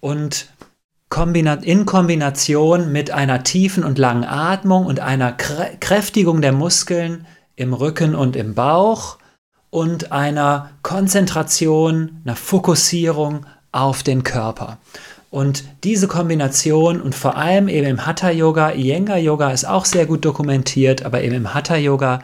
Und 0.03 0.49
in 1.61 1.85
Kombination 1.85 2.91
mit 2.91 3.11
einer 3.11 3.43
tiefen 3.43 3.85
und 3.85 3.97
langen 3.97 4.25
Atmung 4.25 4.85
und 4.85 4.99
einer 4.99 5.31
Krä 5.31 5.77
Kräftigung 5.79 6.41
der 6.41 6.51
Muskeln 6.51 7.25
im 7.55 7.73
Rücken 7.73 8.13
und 8.13 8.35
im 8.35 8.53
Bauch 8.53 9.17
und 9.69 10.11
einer 10.11 10.71
Konzentration, 10.81 12.19
einer 12.25 12.35
Fokussierung 12.35 13.45
auf 13.71 14.03
den 14.03 14.23
Körper. 14.23 14.77
Und 15.29 15.63
diese 15.85 16.09
Kombination 16.09 17.01
und 17.01 17.15
vor 17.15 17.37
allem 17.37 17.69
eben 17.69 17.87
im 17.87 18.05
Hatha-Yoga, 18.05 18.73
Iyengar-Yoga 18.73 19.51
ist 19.51 19.63
auch 19.63 19.85
sehr 19.85 20.05
gut 20.05 20.25
dokumentiert, 20.25 21.05
aber 21.05 21.21
eben 21.21 21.35
im 21.35 21.53
Hatha-Yoga 21.53 22.19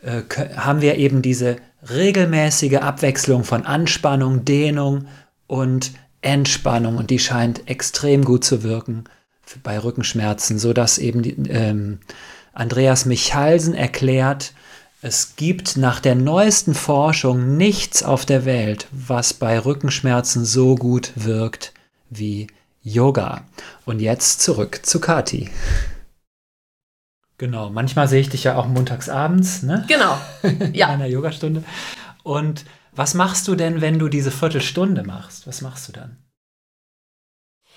äh, 0.00 0.20
kö- 0.20 0.56
haben 0.56 0.80
wir 0.80 0.96
eben 0.96 1.20
diese 1.20 1.56
regelmäßige 1.90 2.76
Abwechslung 2.76 3.44
von 3.44 3.66
Anspannung, 3.66 4.46
Dehnung 4.46 5.08
und 5.46 5.92
Entspannung 6.22 6.96
und 6.96 7.10
die 7.10 7.18
scheint 7.18 7.68
extrem 7.68 8.24
gut 8.24 8.44
zu 8.44 8.62
wirken 8.62 9.04
bei 9.62 9.78
Rückenschmerzen, 9.78 10.58
so 10.58 10.72
dass 10.72 10.96
eben 10.98 11.22
die, 11.22 11.32
ähm, 11.50 11.98
Andreas 12.54 13.04
Michalsen 13.04 13.74
erklärt, 13.74 14.52
es 15.02 15.34
gibt 15.36 15.76
nach 15.76 16.00
der 16.00 16.14
neuesten 16.14 16.74
Forschung 16.74 17.56
nichts 17.56 18.02
auf 18.02 18.24
der 18.24 18.44
Welt, 18.44 18.86
was 18.92 19.34
bei 19.34 19.58
Rückenschmerzen 19.58 20.44
so 20.44 20.76
gut 20.76 21.12
wirkt 21.16 21.72
wie 22.08 22.46
Yoga. 22.82 23.44
Und 23.84 24.00
jetzt 24.00 24.40
zurück 24.40 24.80
zu 24.84 25.00
Kati. 25.00 25.50
Genau, 27.38 27.70
manchmal 27.70 28.06
sehe 28.06 28.20
ich 28.20 28.28
dich 28.28 28.44
ja 28.44 28.54
auch 28.56 28.68
montags 28.68 29.08
abends, 29.08 29.62
ne? 29.62 29.84
Genau. 29.88 30.16
in 30.42 30.74
Ja. 30.74 30.88
einer 30.88 31.06
Yogastunde. 31.06 31.64
Und 32.22 32.64
was 32.94 33.14
machst 33.14 33.48
du 33.48 33.54
denn, 33.54 33.80
wenn 33.80 33.98
du 33.98 34.08
diese 34.08 34.30
Viertelstunde 34.30 35.02
machst? 35.02 35.46
Was 35.46 35.62
machst 35.62 35.88
du 35.88 35.92
dann? 35.92 36.16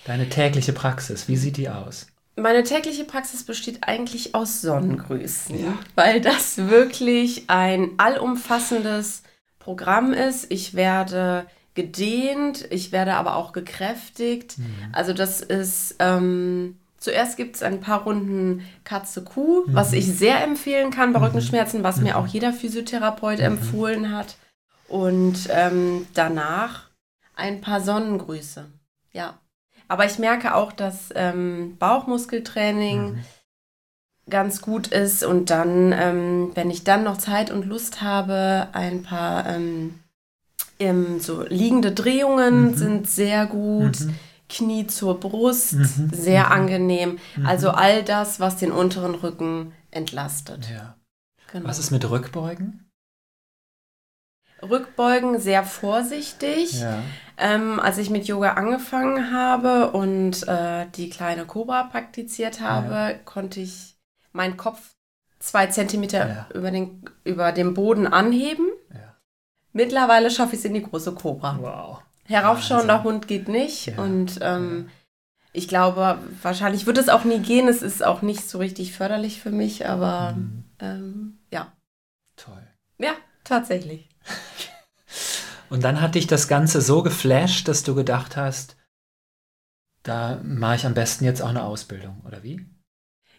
Deine 0.04 0.28
tägliche 0.28 0.72
Praxis, 0.72 1.26
wie 1.28 1.36
sieht 1.36 1.56
die 1.56 1.68
aus? 1.68 2.06
Meine 2.36 2.62
tägliche 2.64 3.04
Praxis 3.04 3.44
besteht 3.44 3.78
eigentlich 3.82 4.34
aus 4.34 4.60
Sonnengrüßen, 4.60 5.58
Ja. 5.58 5.72
weil 5.94 6.20
das 6.20 6.58
wirklich 6.68 7.44
ein 7.48 7.92
allumfassendes 7.96 9.22
Programm 9.58 10.12
ist. 10.12 10.46
Ich 10.52 10.74
werde 10.74 11.46
gedehnt, 11.74 12.66
ich 12.70 12.92
werde 12.92 13.14
aber 13.14 13.36
auch 13.36 13.52
gekräftigt. 13.52 14.56
Also 14.92 15.12
das 15.14 15.40
ist, 15.40 15.96
ähm, 15.98 16.76
zuerst 16.98 17.36
gibt 17.38 17.56
es 17.56 17.62
ein 17.62 17.80
paar 17.80 18.02
Runden 18.04 18.62
Katze-Kuh, 18.84 19.64
was 19.66 19.92
ich 19.94 20.06
sehr 20.06 20.42
empfehlen 20.44 20.90
kann 20.90 21.12
bei 21.14 21.20
Rückenschmerzen, 21.26 21.82
was 21.82 22.00
mir 22.00 22.16
auch 22.18 22.26
jeder 22.26 22.52
Physiotherapeut 22.52 23.40
empfohlen 23.40 24.14
hat. 24.14 24.36
Und 24.88 25.48
ähm, 25.50 26.06
danach 26.14 26.88
ein 27.34 27.60
paar 27.60 27.80
Sonnengrüße. 27.80 28.66
Ja. 29.12 29.38
Aber 29.88 30.04
ich 30.06 30.18
merke 30.18 30.54
auch, 30.54 30.72
dass 30.72 31.10
ähm, 31.14 31.76
Bauchmuskeltraining 31.78 33.12
Mhm. 33.14 33.24
ganz 34.28 34.60
gut 34.60 34.88
ist 34.88 35.22
und 35.24 35.50
dann, 35.50 35.92
ähm, 35.92 36.50
wenn 36.54 36.70
ich 36.70 36.82
dann 36.84 37.04
noch 37.04 37.18
Zeit 37.18 37.50
und 37.50 37.64
Lust 37.66 38.02
habe, 38.02 38.68
ein 38.72 39.02
paar 39.02 39.46
ähm, 39.46 40.00
so 41.20 41.42
liegende 41.42 41.92
Drehungen 41.92 42.70
Mhm. 42.70 42.74
sind 42.74 43.08
sehr 43.08 43.46
gut. 43.46 44.00
Mhm. 44.00 44.14
Knie 44.48 44.86
zur 44.86 45.18
Brust, 45.18 45.72
Mhm. 45.74 46.10
sehr 46.12 46.46
Mhm. 46.46 46.52
angenehm. 46.52 47.18
Mhm. 47.36 47.46
Also 47.46 47.70
all 47.70 48.02
das, 48.04 48.38
was 48.38 48.56
den 48.56 48.70
unteren 48.72 49.14
Rücken 49.16 49.72
entlastet. 49.90 50.68
Ja. 50.70 50.96
Genau. 51.52 51.68
Was 51.68 51.78
ist 51.78 51.90
mit 51.90 52.08
Rückbeugen? 52.08 52.85
Rückbeugen 54.62 55.38
sehr 55.38 55.64
vorsichtig. 55.64 56.80
Ja. 56.80 56.98
Ähm, 57.38 57.78
als 57.80 57.98
ich 57.98 58.08
mit 58.10 58.26
Yoga 58.26 58.52
angefangen 58.54 59.30
habe 59.32 59.90
und 59.90 60.46
äh, 60.48 60.86
die 60.94 61.10
kleine 61.10 61.44
Cobra 61.44 61.84
praktiziert 61.84 62.60
habe, 62.60 63.20
konnte 63.24 63.60
ich 63.60 63.94
meinen 64.32 64.56
Kopf 64.56 64.94
zwei 65.38 65.66
Zentimeter 65.66 66.28
Ja. 66.28 66.46
über, 66.54 66.70
den, 66.70 67.02
über 67.24 67.52
dem 67.52 67.74
Boden 67.74 68.06
anheben. 68.06 68.66
ja. 68.92 69.14
Mittlerweile 69.72 70.30
schaffe 70.30 70.54
ich 70.54 70.60
es 70.60 70.64
in 70.64 70.72
die 70.72 70.82
große 70.82 71.12
Cobra. 71.14 71.58
Wow. 71.60 72.02
Heraufschauender 72.24 72.94
Wahnsinn. 72.94 73.12
Hund 73.12 73.28
geht 73.28 73.48
nicht. 73.48 73.86
Ja. 73.88 73.98
Und 74.02 74.38
ähm, 74.40 74.88
ich 75.52 75.68
glaube, 75.68 76.18
wahrscheinlich 76.42 76.86
wird 76.86 76.96
es 76.96 77.10
auch 77.10 77.24
nie 77.24 77.40
gehen. 77.40 77.68
Es 77.68 77.82
ist 77.82 78.02
auch 78.02 78.22
nicht 78.22 78.48
so 78.48 78.56
richtig 78.56 78.94
förderlich 78.94 79.40
für 79.42 79.50
mich, 79.50 79.86
aber 79.86 80.32
Mhm. 80.32 80.64
ähm, 80.80 81.38
ja. 81.52 81.72
Toll. 82.36 82.66
Ja, 82.98 83.12
tatsächlich. 83.44 84.08
Und 85.70 85.82
dann 85.84 86.00
hat 86.00 86.14
dich 86.14 86.26
das 86.26 86.46
Ganze 86.48 86.80
so 86.80 87.02
geflasht, 87.02 87.66
dass 87.68 87.82
du 87.82 87.94
gedacht 87.94 88.36
hast, 88.36 88.76
da 90.04 90.38
mache 90.44 90.76
ich 90.76 90.86
am 90.86 90.94
besten 90.94 91.24
jetzt 91.24 91.42
auch 91.42 91.48
eine 91.48 91.64
Ausbildung, 91.64 92.22
oder 92.24 92.42
wie? 92.44 92.64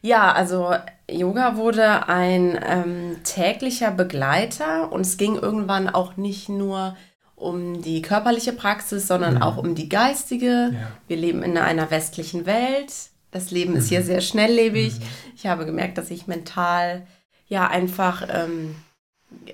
Ja, 0.02 0.34
also 0.34 0.74
Yoga 1.10 1.56
wurde 1.56 2.08
ein 2.10 2.60
ähm, 2.62 3.18
täglicher 3.24 3.92
Begleiter 3.92 4.92
und 4.92 5.02
es 5.02 5.18
ging 5.18 5.36
irgendwann 5.36 5.90
auch 5.90 6.18
nicht 6.18 6.50
nur 6.50 6.96
um 7.36 7.82
die 7.82 8.02
körperliche 8.02 8.52
Praxis, 8.52 9.08
sondern 9.08 9.36
Mhm. 9.36 9.42
auch 9.44 9.58
um 9.58 9.76
die 9.76 9.90
geistige. 9.90 10.72
Ja. 10.74 10.88
Wir 11.08 11.18
leben 11.18 11.44
in 11.44 11.58
einer 11.58 11.90
westlichen 11.92 12.46
Welt. 12.46 12.92
Das 13.32 13.52
Leben 13.52 13.76
ist 13.76 13.90
hier 13.90 14.02
Mhm. 14.02 14.06
sehr 14.06 14.22
schnelllebig. 14.22 15.00
Mhm. 15.00 15.04
Ich 15.36 15.46
habe 15.48 15.66
gemerkt, 15.66 15.98
dass 15.98 16.12
ich 16.12 16.28
mental 16.28 17.08
ja 17.48 17.68
einfach 17.68 18.28
ähm, 18.30 18.76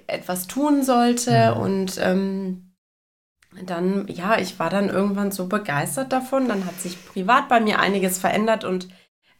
etwas 0.07 0.47
tun 0.47 0.83
sollte 0.83 1.53
Mhm. 1.55 1.61
und 1.61 1.97
ähm, 1.99 2.73
dann, 3.65 4.07
ja, 4.07 4.39
ich 4.39 4.57
war 4.59 4.69
dann 4.69 4.89
irgendwann 4.89 5.31
so 5.31 5.47
begeistert 5.47 6.11
davon. 6.11 6.47
Dann 6.47 6.65
hat 6.65 6.79
sich 6.79 7.05
privat 7.05 7.49
bei 7.49 7.59
mir 7.59 7.79
einiges 7.79 8.17
verändert 8.17 8.63
und 8.63 8.87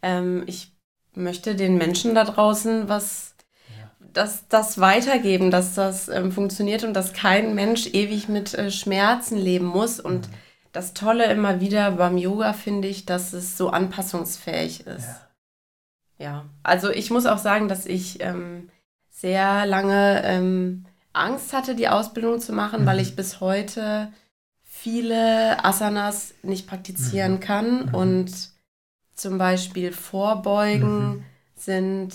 ähm, 0.01 0.43
ich 0.45 0.71
möchte 1.15 1.55
den 1.55 1.77
Menschen 1.77 2.13
da 2.13 2.23
draußen 2.23 2.89
was, 2.89 3.35
Ja. 3.69 3.89
dass 4.13 4.47
das 4.49 4.79
weitergeben, 4.79 5.49
dass 5.51 5.73
das 5.73 6.09
ähm, 6.09 6.31
funktioniert 6.31 6.83
und 6.83 6.93
dass 6.93 7.13
kein 7.13 7.55
Mensch 7.55 7.87
ewig 7.87 8.29
mit 8.29 8.53
äh, 8.53 8.69
Schmerzen 8.69 9.37
leben 9.37 9.65
muss. 9.65 9.99
Und 9.99 10.29
mhm. 10.29 10.33
das 10.71 10.93
Tolle 10.93 11.25
immer 11.25 11.59
wieder 11.59 11.91
beim 11.91 12.17
Yoga 12.17 12.53
finde 12.53 12.87
ich, 12.87 13.05
dass 13.05 13.33
es 13.33 13.57
so 13.57 13.69
anpassungsfähig 13.69 14.85
ist. 14.85 15.07
Ja. 16.19 16.25
ja. 16.25 16.45
Also 16.61 16.91
ich 16.91 17.09
muss 17.09 17.25
auch 17.25 17.39
sagen, 17.39 17.67
dass 17.67 17.87
ich 17.87 18.21
ähm, 18.23 18.69
sehr 19.13 19.65
lange 19.65 20.21
ähm, 20.25 20.85
Angst 21.13 21.53
hatte, 21.53 21.75
die 21.75 21.87
Ausbildung 21.87 22.41
zu 22.41 22.51
machen, 22.51 22.81
mhm. 22.81 22.85
weil 22.87 22.99
ich 22.99 23.15
bis 23.15 23.39
heute 23.39 24.11
viele 24.63 25.63
Asanas 25.63 26.33
nicht 26.41 26.67
praktizieren 26.67 27.33
mhm. 27.33 27.39
kann 27.39 27.85
mhm. 27.85 27.95
und 27.95 28.33
zum 29.15 29.37
Beispiel 29.37 29.91
Vorbeugen 29.93 31.07
mhm. 31.07 31.25
sind 31.55 32.13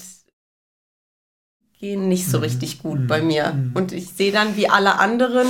gehen 1.78 2.09
nicht 2.09 2.28
so 2.28 2.38
mhm. 2.38 2.45
richtig 2.45 2.81
gut 2.81 3.07
bei 3.07 3.23
mir. 3.23 3.52
Mhm. 3.52 3.71
Und 3.75 3.93
ich 3.93 4.11
sehe 4.11 4.33
dann, 4.33 4.57
wie 4.57 4.69
alle 4.69 4.99
anderen 4.99 5.47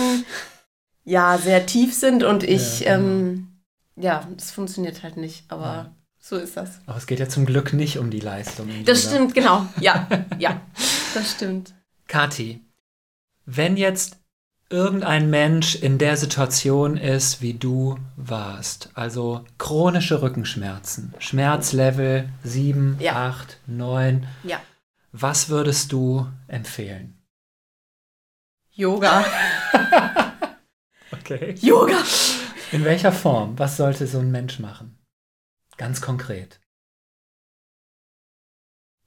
ja 1.04 1.38
sehr 1.38 1.64
tief 1.64 1.94
sind 1.94 2.22
und 2.22 2.44
ich, 2.44 2.80
ja, 2.80 2.98
genau. 2.98 3.08
ähm, 3.08 3.48
ja 3.96 4.28
das 4.36 4.50
funktioniert 4.50 5.02
halt 5.02 5.16
nicht. 5.16 5.44
Aber. 5.48 5.94
So 6.28 6.36
ist 6.36 6.56
das. 6.56 6.80
Aber 6.86 6.98
es 6.98 7.06
geht 7.06 7.20
ja 7.20 7.28
zum 7.28 7.46
Glück 7.46 7.72
nicht 7.72 7.98
um 7.98 8.10
die 8.10 8.20
Leistung. 8.20 8.68
Das 8.84 9.06
oder? 9.06 9.14
stimmt, 9.14 9.34
genau. 9.34 9.66
Ja, 9.80 10.06
ja, 10.38 10.60
das 11.14 11.32
stimmt. 11.32 11.74
Kathi, 12.06 12.60
wenn 13.46 13.76
jetzt 13.76 14.18
irgendein 14.68 15.30
Mensch 15.30 15.74
in 15.74 15.96
der 15.96 16.18
Situation 16.18 16.98
ist, 16.98 17.40
wie 17.40 17.54
du 17.54 17.98
warst, 18.16 18.90
also 18.92 19.44
chronische 19.56 20.20
Rückenschmerzen, 20.20 21.14
Schmerzlevel 21.18 22.28
7, 22.44 22.98
ja. 23.00 23.28
8, 23.28 23.60
9, 23.66 24.26
ja. 24.42 24.60
Was 25.12 25.48
würdest 25.48 25.92
du 25.92 26.26
empfehlen? 26.48 27.16
Yoga. 28.72 29.24
okay. 31.12 31.54
Yoga. 31.60 31.96
In 32.70 32.84
welcher 32.84 33.12
Form? 33.12 33.58
Was 33.58 33.78
sollte 33.78 34.06
so 34.06 34.18
ein 34.18 34.30
Mensch 34.30 34.58
machen? 34.58 34.97
Ganz 35.78 36.00
konkret. 36.00 36.60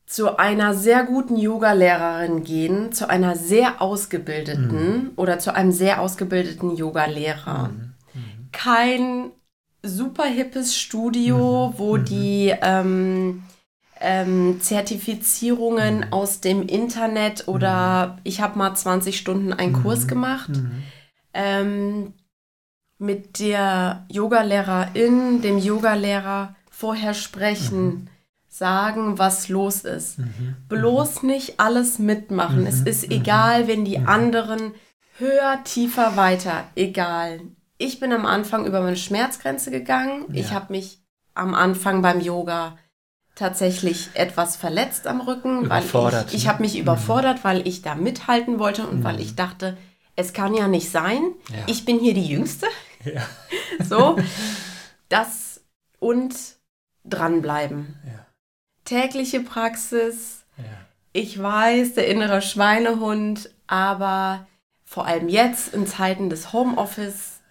Zu 0.08 0.38
einer 0.38 0.74
sehr 0.74 1.04
guten 1.04 1.38
Yoga-Lehrerin 1.38 2.44
gehen, 2.44 2.92
zu 2.92 3.10
einer 3.10 3.36
sehr 3.36 3.82
ausgebildeten 3.82 4.68
mhm. 4.68 5.12
oder 5.16 5.40
zu 5.40 5.54
einem 5.54 5.72
sehr 5.72 6.02
ausgebildeten 6.02 6.76
Yoga-Lehrer. 6.76 7.70
Mhm. 7.70 7.94
Mhm. 8.14 8.50
Kein 8.52 9.32
super 9.84 10.26
hippes 10.26 10.76
Studio, 10.76 11.70
mhm. 11.70 11.80
wo 11.80 11.98
mhm. 11.98 12.06
die 12.06 12.54
ähm, 12.62 13.44
ähm, 14.00 14.60
Zertifizierungen 14.60 15.98
mhm. 16.00 16.14
aus 16.14 16.42
dem 16.42 16.68
Internet 16.68 17.48
oder 17.48 18.18
ich 18.24 18.42
habe 18.42 18.58
mal 18.58 18.76
20 18.76 19.18
Stunden 19.18 19.54
einen. 19.54 19.74
Kurs 19.74 20.08
gemacht. 20.08 20.52
Ähm, 21.34 22.14
mit 22.98 23.40
der 23.40 24.06
Yogalehrerin, 24.10 25.42
dem 25.42 25.58
Yogalehrer 25.58 26.56
vorher 26.82 27.14
sprechen, 27.14 27.86
mhm. 27.86 28.08
sagen, 28.48 29.20
was 29.20 29.50
los 29.50 29.82
ist. 29.82 30.18
Mhm. 30.18 30.56
Bloß 30.68 31.22
nicht 31.22 31.60
alles 31.60 32.00
mitmachen. 32.00 32.66
Es 32.66 32.82
ist 32.82 33.12
egal, 33.12 33.68
wenn 33.68 33.86
die 33.86 34.00
anderen 34.00 34.74
höher, 35.20 35.64
tiefer, 35.64 36.18
weiter, 36.18 36.64
egal. 36.76 37.42
Ich 37.78 38.00
bin 38.00 38.12
am 38.12 38.26
Anfang 38.26 38.66
über 38.66 38.82
meine 38.82 38.98
Schmerzgrenze 38.98 39.70
gegangen. 39.70 40.26
Ja. 40.30 40.42
Ich 40.42 40.52
habe 40.52 40.74
mich 40.74 41.00
am 41.36 41.54
Anfang 41.54 42.02
beim 42.02 42.20
Yoga 42.20 42.78
tatsächlich 43.36 44.10
etwas 44.16 44.56
verletzt 44.56 45.06
am 45.06 45.22
Rücken, 45.22 45.70
weil 45.70 45.84
ich, 45.84 46.34
ich 46.34 46.44
ne? 46.44 46.50
habe 46.50 46.64
mich 46.64 46.74
mhm. 46.74 46.82
überfordert, 46.82 47.38
mhm. 47.38 47.44
weil 47.44 47.68
ich 47.68 47.84
da 47.84 47.94
mithalten 47.94 48.58
wollte 48.58 48.88
und 48.88 49.00
mhm. 49.00 49.04
weil 49.04 49.20
ich 49.20 49.36
dachte, 49.36 49.78
es 50.16 50.34
kann 50.34 50.56
ja 50.56 50.68
nicht 50.68 50.90
sein, 50.90 51.22
ja. 51.50 51.64
ich 51.68 51.86
bin 51.86 52.00
hier 52.00 52.16
die 52.16 52.26
Jüngste. 52.26 52.66
Ja. 53.06 53.22
so, 53.88 54.18
das 55.10 55.62
und 56.00 56.34
dranbleiben. 57.04 57.96
Ja. 58.06 58.26
Tägliche 58.86 59.42
Praxis. 59.42 60.44
Ich 61.14 61.42
weiß, 61.42 61.96
der 61.96 62.08
innere 62.08 62.42
Schweinehund, 62.42 63.50
aber 63.68 64.48
vor 64.86 65.06
allem 65.08 65.28
jetzt 65.28 65.74
in 65.74 65.86
Zeiten 65.86 66.30
des 66.30 66.54
Homeoffice 66.54 67.42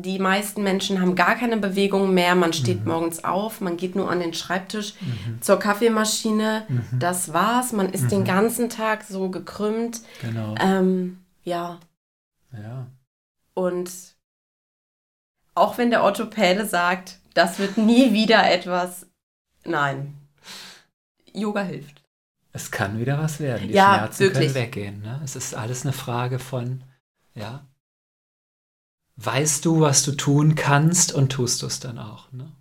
die 0.00 0.18
meisten 0.18 0.62
Menschen 0.62 1.00
haben 1.00 1.14
gar 1.14 1.34
keine 1.34 1.56
Bewegung 1.56 2.14
mehr. 2.14 2.34
Man 2.34 2.52
steht 2.52 2.80
mhm. 2.80 2.92
morgens 2.92 3.24
auf, 3.24 3.60
man 3.60 3.76
geht 3.76 3.94
nur 3.94 4.10
an 4.10 4.20
den 4.20 4.34
Schreibtisch 4.34 4.94
mhm. 5.00 5.40
zur 5.42 5.58
Kaffeemaschine. 5.58 6.64
Mhm. 6.68 6.98
Das 6.98 7.32
war's. 7.32 7.72
Man 7.72 7.90
ist 7.90 8.10
den 8.10 8.20
mhm. 8.20 8.26
ganzen 8.26 8.70
Tag 8.70 9.04
so 9.04 9.28
gekrümmt. 9.30 10.00
Genau. 10.20 10.54
Ähm, 10.60 11.18
ja. 11.44 11.78
Ja. 12.52 12.86
Und 13.54 13.90
auch 15.54 15.76
wenn 15.76 15.90
der 15.90 16.02
Orthopäde 16.02 16.64
sagt, 16.64 17.18
das 17.34 17.58
wird 17.58 17.76
nie 17.76 18.12
wieder 18.12 18.50
etwas. 18.50 19.06
Nein. 19.64 20.14
Yoga 21.32 21.62
hilft. 21.62 22.02
Es 22.52 22.70
kann 22.70 22.98
wieder 22.98 23.18
was 23.18 23.40
werden. 23.40 23.68
Die 23.68 23.74
ja, 23.74 23.94
Schmerzen 23.94 24.20
wirklich. 24.20 24.52
können 24.52 24.54
weggehen. 24.54 25.00
Ne? 25.00 25.20
Es 25.24 25.36
ist 25.36 25.54
alles 25.54 25.84
eine 25.84 25.94
Frage 25.94 26.38
von, 26.38 26.84
ja, 27.34 27.66
weißt 29.16 29.64
du, 29.64 29.80
was 29.80 30.02
du 30.02 30.12
tun 30.12 30.54
kannst 30.54 31.12
und 31.12 31.32
tust 31.32 31.62
du 31.62 31.66
es 31.66 31.80
dann 31.80 31.98
auch. 31.98 32.30
Ne? 32.32 32.52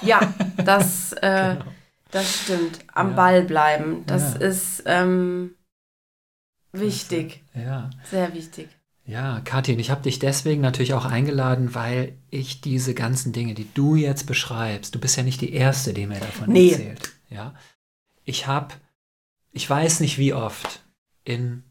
Ja, 0.00 0.32
das, 0.56 1.12
äh, 1.12 1.56
genau. 1.58 1.70
das 2.10 2.34
stimmt. 2.34 2.78
Am 2.94 3.10
ja. 3.10 3.16
Ball 3.16 3.42
bleiben, 3.42 4.04
das 4.06 4.34
ja. 4.34 4.40
ist 4.40 4.82
ähm, 4.86 5.54
wichtig. 6.72 7.44
Ja. 7.54 7.90
Sehr 8.10 8.32
wichtig. 8.32 8.70
Ja, 9.10 9.40
Kathi, 9.40 9.72
ich 9.72 9.90
habe 9.90 10.02
dich 10.02 10.20
deswegen 10.20 10.60
natürlich 10.60 10.94
auch 10.94 11.04
eingeladen, 11.04 11.74
weil 11.74 12.16
ich 12.30 12.60
diese 12.60 12.94
ganzen 12.94 13.32
Dinge, 13.32 13.54
die 13.54 13.66
du 13.74 13.96
jetzt 13.96 14.24
beschreibst, 14.26 14.94
du 14.94 15.00
bist 15.00 15.16
ja 15.16 15.24
nicht 15.24 15.40
die 15.40 15.52
Erste, 15.52 15.92
die 15.92 16.06
mir 16.06 16.20
davon 16.20 16.52
nee. 16.52 16.70
erzählt. 16.70 17.10
Ja? 17.28 17.54
Ich 18.24 18.46
habe, 18.46 18.74
ich 19.50 19.68
weiß 19.68 19.98
nicht 19.98 20.18
wie 20.18 20.32
oft, 20.32 20.84
in 21.24 21.64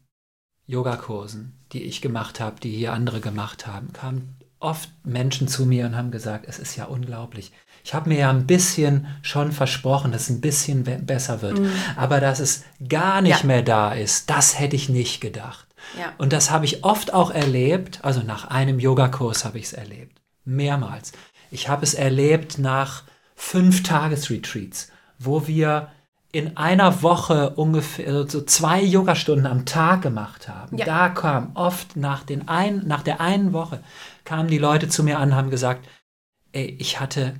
Yogakursen, 0.66 1.58
die 1.72 1.82
ich 1.84 2.02
gemacht 2.02 2.40
habe, 2.40 2.60
die 2.60 2.76
hier 2.76 2.92
andere 2.92 3.20
gemacht 3.20 3.66
haben, 3.66 3.94
kamen 3.94 4.36
oft 4.58 4.90
Menschen 5.04 5.48
zu 5.48 5.64
mir 5.64 5.86
und 5.86 5.96
haben 5.96 6.10
gesagt, 6.10 6.44
es 6.46 6.58
ist 6.58 6.76
ja 6.76 6.84
unglaublich. 6.84 7.52
Ich 7.82 7.94
habe 7.94 8.10
mir 8.10 8.18
ja 8.18 8.28
ein 8.28 8.46
bisschen 8.46 9.06
schon 9.22 9.52
versprochen, 9.52 10.12
dass 10.12 10.24
es 10.24 10.28
ein 10.30 10.42
bisschen 10.42 10.84
besser 11.06 11.40
wird. 11.40 11.58
Mhm. 11.58 11.72
Aber 11.96 12.20
dass 12.20 12.38
es 12.38 12.64
gar 12.86 13.22
nicht 13.22 13.40
ja. 13.40 13.46
mehr 13.46 13.62
da 13.62 13.92
ist, 13.94 14.28
das 14.28 14.58
hätte 14.58 14.76
ich 14.76 14.90
nicht 14.90 15.22
gedacht. 15.22 15.66
Ja. 15.98 16.12
Und 16.18 16.32
das 16.32 16.50
habe 16.50 16.64
ich 16.64 16.84
oft 16.84 17.12
auch 17.12 17.30
erlebt, 17.30 18.00
also 18.02 18.22
nach 18.22 18.48
einem 18.48 18.78
Yogakurs 18.78 19.44
habe 19.44 19.58
ich 19.58 19.64
es 19.66 19.72
erlebt. 19.72 20.20
Mehrmals. 20.44 21.12
Ich 21.50 21.68
habe 21.68 21.84
es 21.84 21.94
erlebt 21.94 22.58
nach 22.58 23.04
fünf 23.34 23.82
Tagesretreats, 23.82 24.90
wo 25.18 25.46
wir 25.46 25.88
in 26.32 26.56
einer 26.56 27.02
Woche 27.02 27.50
ungefähr 27.50 28.28
so 28.28 28.42
zwei 28.42 28.80
Yogastunden 28.82 29.46
am 29.46 29.64
Tag 29.66 30.02
gemacht 30.02 30.48
haben. 30.48 30.76
Ja. 30.78 30.84
Da 30.84 31.08
kam 31.08 31.50
oft 31.54 31.96
nach, 31.96 32.22
den 32.22 32.46
ein, 32.48 32.82
nach 32.86 33.02
der 33.02 33.20
einen 33.20 33.52
Woche 33.52 33.82
kamen 34.24 34.48
die 34.48 34.58
Leute 34.58 34.88
zu 34.88 35.02
mir 35.02 35.18
an, 35.18 35.34
haben 35.34 35.50
gesagt, 35.50 35.88
ey, 36.52 36.76
ich 36.78 37.00
hatte 37.00 37.34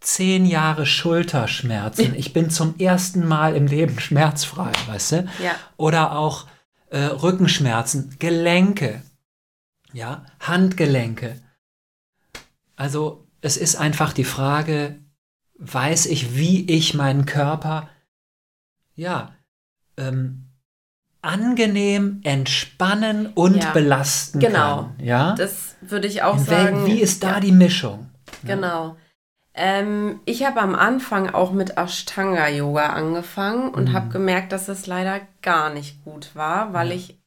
zehn 0.00 0.46
Jahre 0.46 0.86
Schulterschmerzen. 0.86 2.14
Ich 2.16 2.32
bin 2.32 2.48
zum 2.48 2.78
ersten 2.78 3.26
Mal 3.26 3.54
im 3.54 3.66
Leben 3.66 4.00
schmerzfrei, 4.00 4.72
weißt 4.86 5.12
du? 5.12 5.16
Ja. 5.42 5.52
Oder 5.76 6.16
auch 6.16 6.46
äh, 6.90 6.98
Rückenschmerzen, 6.98 8.16
Gelenke, 8.18 9.02
ja, 9.92 10.24
Handgelenke. 10.40 11.40
Also 12.76 13.26
es 13.40 13.56
ist 13.56 13.76
einfach 13.76 14.12
die 14.12 14.24
Frage, 14.24 14.98
weiß 15.58 16.06
ich, 16.06 16.36
wie 16.36 16.70
ich 16.70 16.94
meinen 16.94 17.26
Körper 17.26 17.88
ja, 18.94 19.34
ähm, 19.96 20.46
angenehm 21.22 22.20
entspannen 22.24 23.26
und 23.28 23.62
ja, 23.62 23.72
belasten 23.72 24.40
genau. 24.40 24.82
kann. 24.82 24.94
Ja, 25.00 25.34
das 25.34 25.76
würde 25.80 26.06
ich 26.06 26.22
auch 26.22 26.38
sagen. 26.38 26.86
Wie 26.86 27.00
ist 27.00 27.22
da 27.22 27.34
ja. 27.34 27.40
die 27.40 27.52
Mischung? 27.52 28.10
Genau. 28.44 28.96
Ähm, 29.54 30.20
ich 30.26 30.44
habe 30.44 30.60
am 30.60 30.74
Anfang 30.74 31.30
auch 31.30 31.52
mit 31.52 31.76
Ashtanga 31.76 32.48
Yoga 32.48 32.90
angefangen 32.90 33.70
und 33.70 33.90
mhm. 33.90 33.92
habe 33.92 34.08
gemerkt, 34.08 34.52
dass 34.52 34.68
es 34.68 34.86
leider 34.86 35.20
gar 35.42 35.70
nicht 35.72 36.04
gut 36.04 36.30
war, 36.34 36.72
weil 36.72 36.88
ja. 36.88 36.94
ich, 36.94 37.18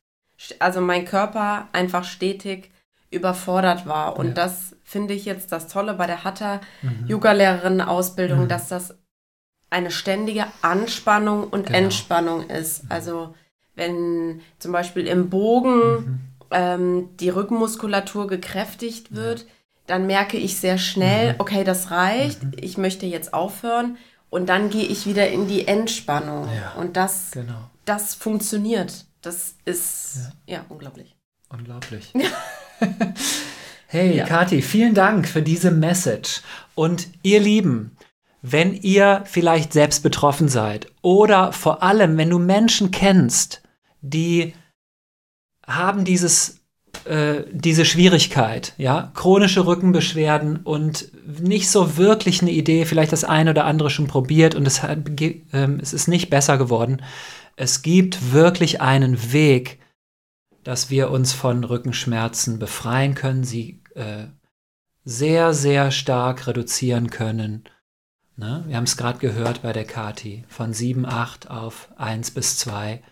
also 0.59 0.81
mein 0.81 1.05
Körper 1.05 1.67
einfach 1.73 2.05
stetig 2.05 2.71
überfordert 3.11 3.85
war. 3.85 4.17
Und 4.17 4.37
das 4.37 4.75
finde 4.83 5.13
ich 5.13 5.25
jetzt 5.25 5.51
das 5.51 5.67
Tolle 5.67 5.93
bei 5.93 6.07
der 6.07 6.23
Hatha 6.23 6.61
mhm. 6.81 7.07
Yoga-Lehrerinnen-Ausbildung, 7.07 8.43
mhm. 8.43 8.47
dass 8.47 8.69
das 8.69 8.97
eine 9.69 9.91
ständige 9.91 10.45
Anspannung 10.61 11.47
und 11.47 11.67
genau. 11.67 11.79
Entspannung 11.79 12.49
ist. 12.49 12.83
Also 12.89 13.33
wenn 13.75 14.41
zum 14.59 14.71
Beispiel 14.71 15.07
im 15.07 15.29
Bogen 15.29 15.77
mhm. 15.77 16.19
ähm, 16.51 17.09
die 17.19 17.29
Rückenmuskulatur 17.29 18.27
gekräftigt 18.27 19.15
wird, 19.15 19.41
ja. 19.41 19.47
Dann 19.87 20.07
merke 20.07 20.37
ich 20.37 20.57
sehr 20.57 20.77
schnell, 20.77 21.33
mhm. 21.33 21.39
okay, 21.39 21.63
das 21.63 21.91
reicht, 21.91 22.43
mhm. 22.43 22.51
ich 22.59 22.77
möchte 22.77 23.05
jetzt 23.05 23.33
aufhören. 23.33 23.97
Und 24.29 24.47
dann 24.49 24.69
gehe 24.69 24.85
ich 24.85 25.05
wieder 25.05 25.29
in 25.29 25.47
die 25.47 25.67
Entspannung. 25.67 26.47
Ja, 26.51 26.73
und 26.73 26.97
das, 26.97 27.31
Genau. 27.31 27.69
das 27.85 28.15
funktioniert. 28.15 29.05
Das 29.21 29.55
ist 29.65 30.31
Ja. 30.47 30.55
ja, 30.55 30.65
unglaublich. 30.69 31.15
Unglaublich. 31.49 32.11
hey, 33.87 34.17
Ja. 34.17 34.25
Kathi, 34.25 34.61
vielen 34.63 34.95
Dank 34.95 35.27
für 35.27 35.43
diese 35.43 35.69
Message. 35.69 36.41
Und 36.73 37.09
ihr 37.21 37.39
Lieben, 37.39 37.95
wenn 38.41 38.73
ihr 38.73 39.23
vielleicht 39.25 39.71
selbst 39.71 40.01
betroffen 40.01 40.49
seid 40.49 40.87
oder 41.01 41.53
vor 41.53 41.83
allem, 41.83 42.17
wenn 42.17 42.29
du 42.29 42.39
Menschen 42.39 42.89
kennst, 42.89 43.61
die 44.01 44.53
haben 45.65 46.03
dieses, 46.05 46.59
äh, 47.05 47.43
diese 47.51 47.85
Schwierigkeit, 47.85 48.73
ja, 48.77 49.11
chronische 49.13 49.65
Rückenbeschwerden 49.65 50.57
und 50.57 51.11
nicht 51.41 51.69
so 51.69 51.97
wirklich 51.97 52.41
eine 52.41 52.51
Idee, 52.51 52.85
vielleicht 52.85 53.11
das 53.11 53.23
eine 53.23 53.49
oder 53.49 53.65
andere 53.65 53.89
schon 53.89 54.07
probiert 54.07 54.55
und 54.55 54.65
es, 54.65 54.83
hat, 54.83 54.99
ähm, 55.19 55.79
es 55.81 55.93
ist 55.93 56.07
nicht 56.07 56.29
besser 56.29 56.57
geworden. 56.57 57.01
Es 57.55 57.81
gibt 57.81 58.31
wirklich 58.31 58.81
einen 58.81 59.33
Weg, 59.33 59.79
dass 60.63 60.89
wir 60.89 61.11
uns 61.11 61.33
von 61.33 61.63
Rückenschmerzen 61.63 62.57
befreien 62.57 63.15
können, 63.15 63.43
sie 63.43 63.81
äh, 63.95 64.27
sehr, 65.03 65.53
sehr 65.53 65.91
stark 65.91 66.47
reduzieren 66.47 67.09
können. 67.09 67.65
Ne? 68.37 68.63
Wir 68.67 68.77
haben 68.77 68.85
es 68.85 68.97
gerade 68.97 69.19
gehört 69.19 69.61
bei 69.61 69.73
der 69.73 69.85
Kati, 69.85 70.45
von 70.47 70.73
7, 70.73 71.05
8 71.05 71.49
auf 71.49 71.89
1 71.97 72.31
bis 72.31 72.57
2. 72.57 73.03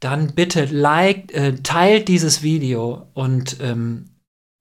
Dann 0.00 0.34
bitte 0.34 0.66
like, 0.66 1.32
äh, 1.34 1.54
teilt 1.62 2.08
dieses 2.08 2.42
Video 2.42 3.08
und 3.14 3.56
ähm, 3.60 4.10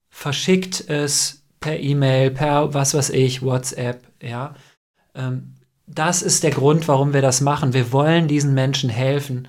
verschickt 0.09 0.89
es 0.89 1.43
per 1.59 1.79
E-Mail, 1.79 2.31
per 2.31 2.73
was 2.73 2.93
weiß 2.93 3.09
ich, 3.09 3.41
WhatsApp, 3.41 4.07
ja. 4.21 4.55
Ähm, 5.13 5.55
das 5.87 6.21
ist 6.21 6.43
der 6.43 6.51
Grund, 6.51 6.87
warum 6.87 7.13
wir 7.13 7.21
das 7.21 7.41
machen. 7.41 7.73
Wir 7.73 7.91
wollen 7.91 8.27
diesen 8.27 8.53
Menschen 8.53 8.89
helfen 8.89 9.47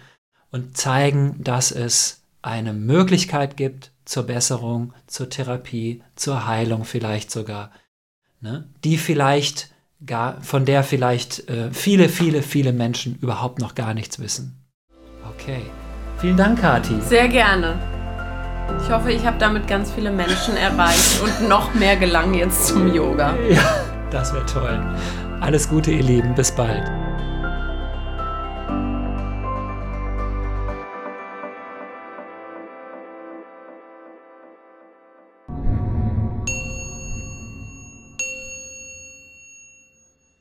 und 0.51 0.77
zeigen, 0.77 1.43
dass 1.43 1.71
es 1.71 2.23
eine 2.43 2.73
Möglichkeit 2.73 3.57
gibt 3.57 3.93
zur 4.05 4.25
Besserung, 4.25 4.93
zur 5.07 5.29
Therapie, 5.29 6.03
zur 6.15 6.47
Heilung 6.47 6.85
vielleicht 6.85 7.31
sogar, 7.31 7.71
ne? 8.41 8.69
die 8.85 8.99
vielleicht 8.99 9.71
gar, 10.05 10.41
von 10.43 10.65
der 10.65 10.85
vielleicht 10.85 11.49
äh, 11.49 11.73
viele, 11.73 12.09
viele, 12.09 12.43
viele 12.43 12.73
Menschen 12.73 13.17
überhaupt 13.17 13.59
noch 13.59 13.75
gar 13.75 13.95
nichts 13.95 14.19
wissen. 14.19 14.56
Okay. 15.39 15.63
Vielen 16.19 16.37
Dank, 16.37 16.61
Kathi. 16.61 17.01
Sehr 17.01 17.29
gerne. 17.29 17.75
Ich 18.83 18.91
hoffe, 18.91 19.13
ich 19.13 19.25
habe 19.25 19.37
damit 19.39 19.69
ganz 19.69 19.93
viele 19.93 20.11
Menschen 20.11 20.57
erreicht 20.57 21.21
und 21.23 21.49
noch 21.49 21.73
mehr 21.75 21.97
gelangen 21.97 22.35
jetzt 22.35 22.67
zum 22.67 22.93
Yoga. 22.93 23.35
Ja, 23.49 23.63
das 24.11 24.33
wäre 24.33 24.47
toll. 24.47 24.81
Alles 25.41 25.69
Gute, 25.69 25.93
ihr 25.93 26.03
Lieben. 26.03 26.35
Bis 26.35 26.51
bald. 26.51 26.83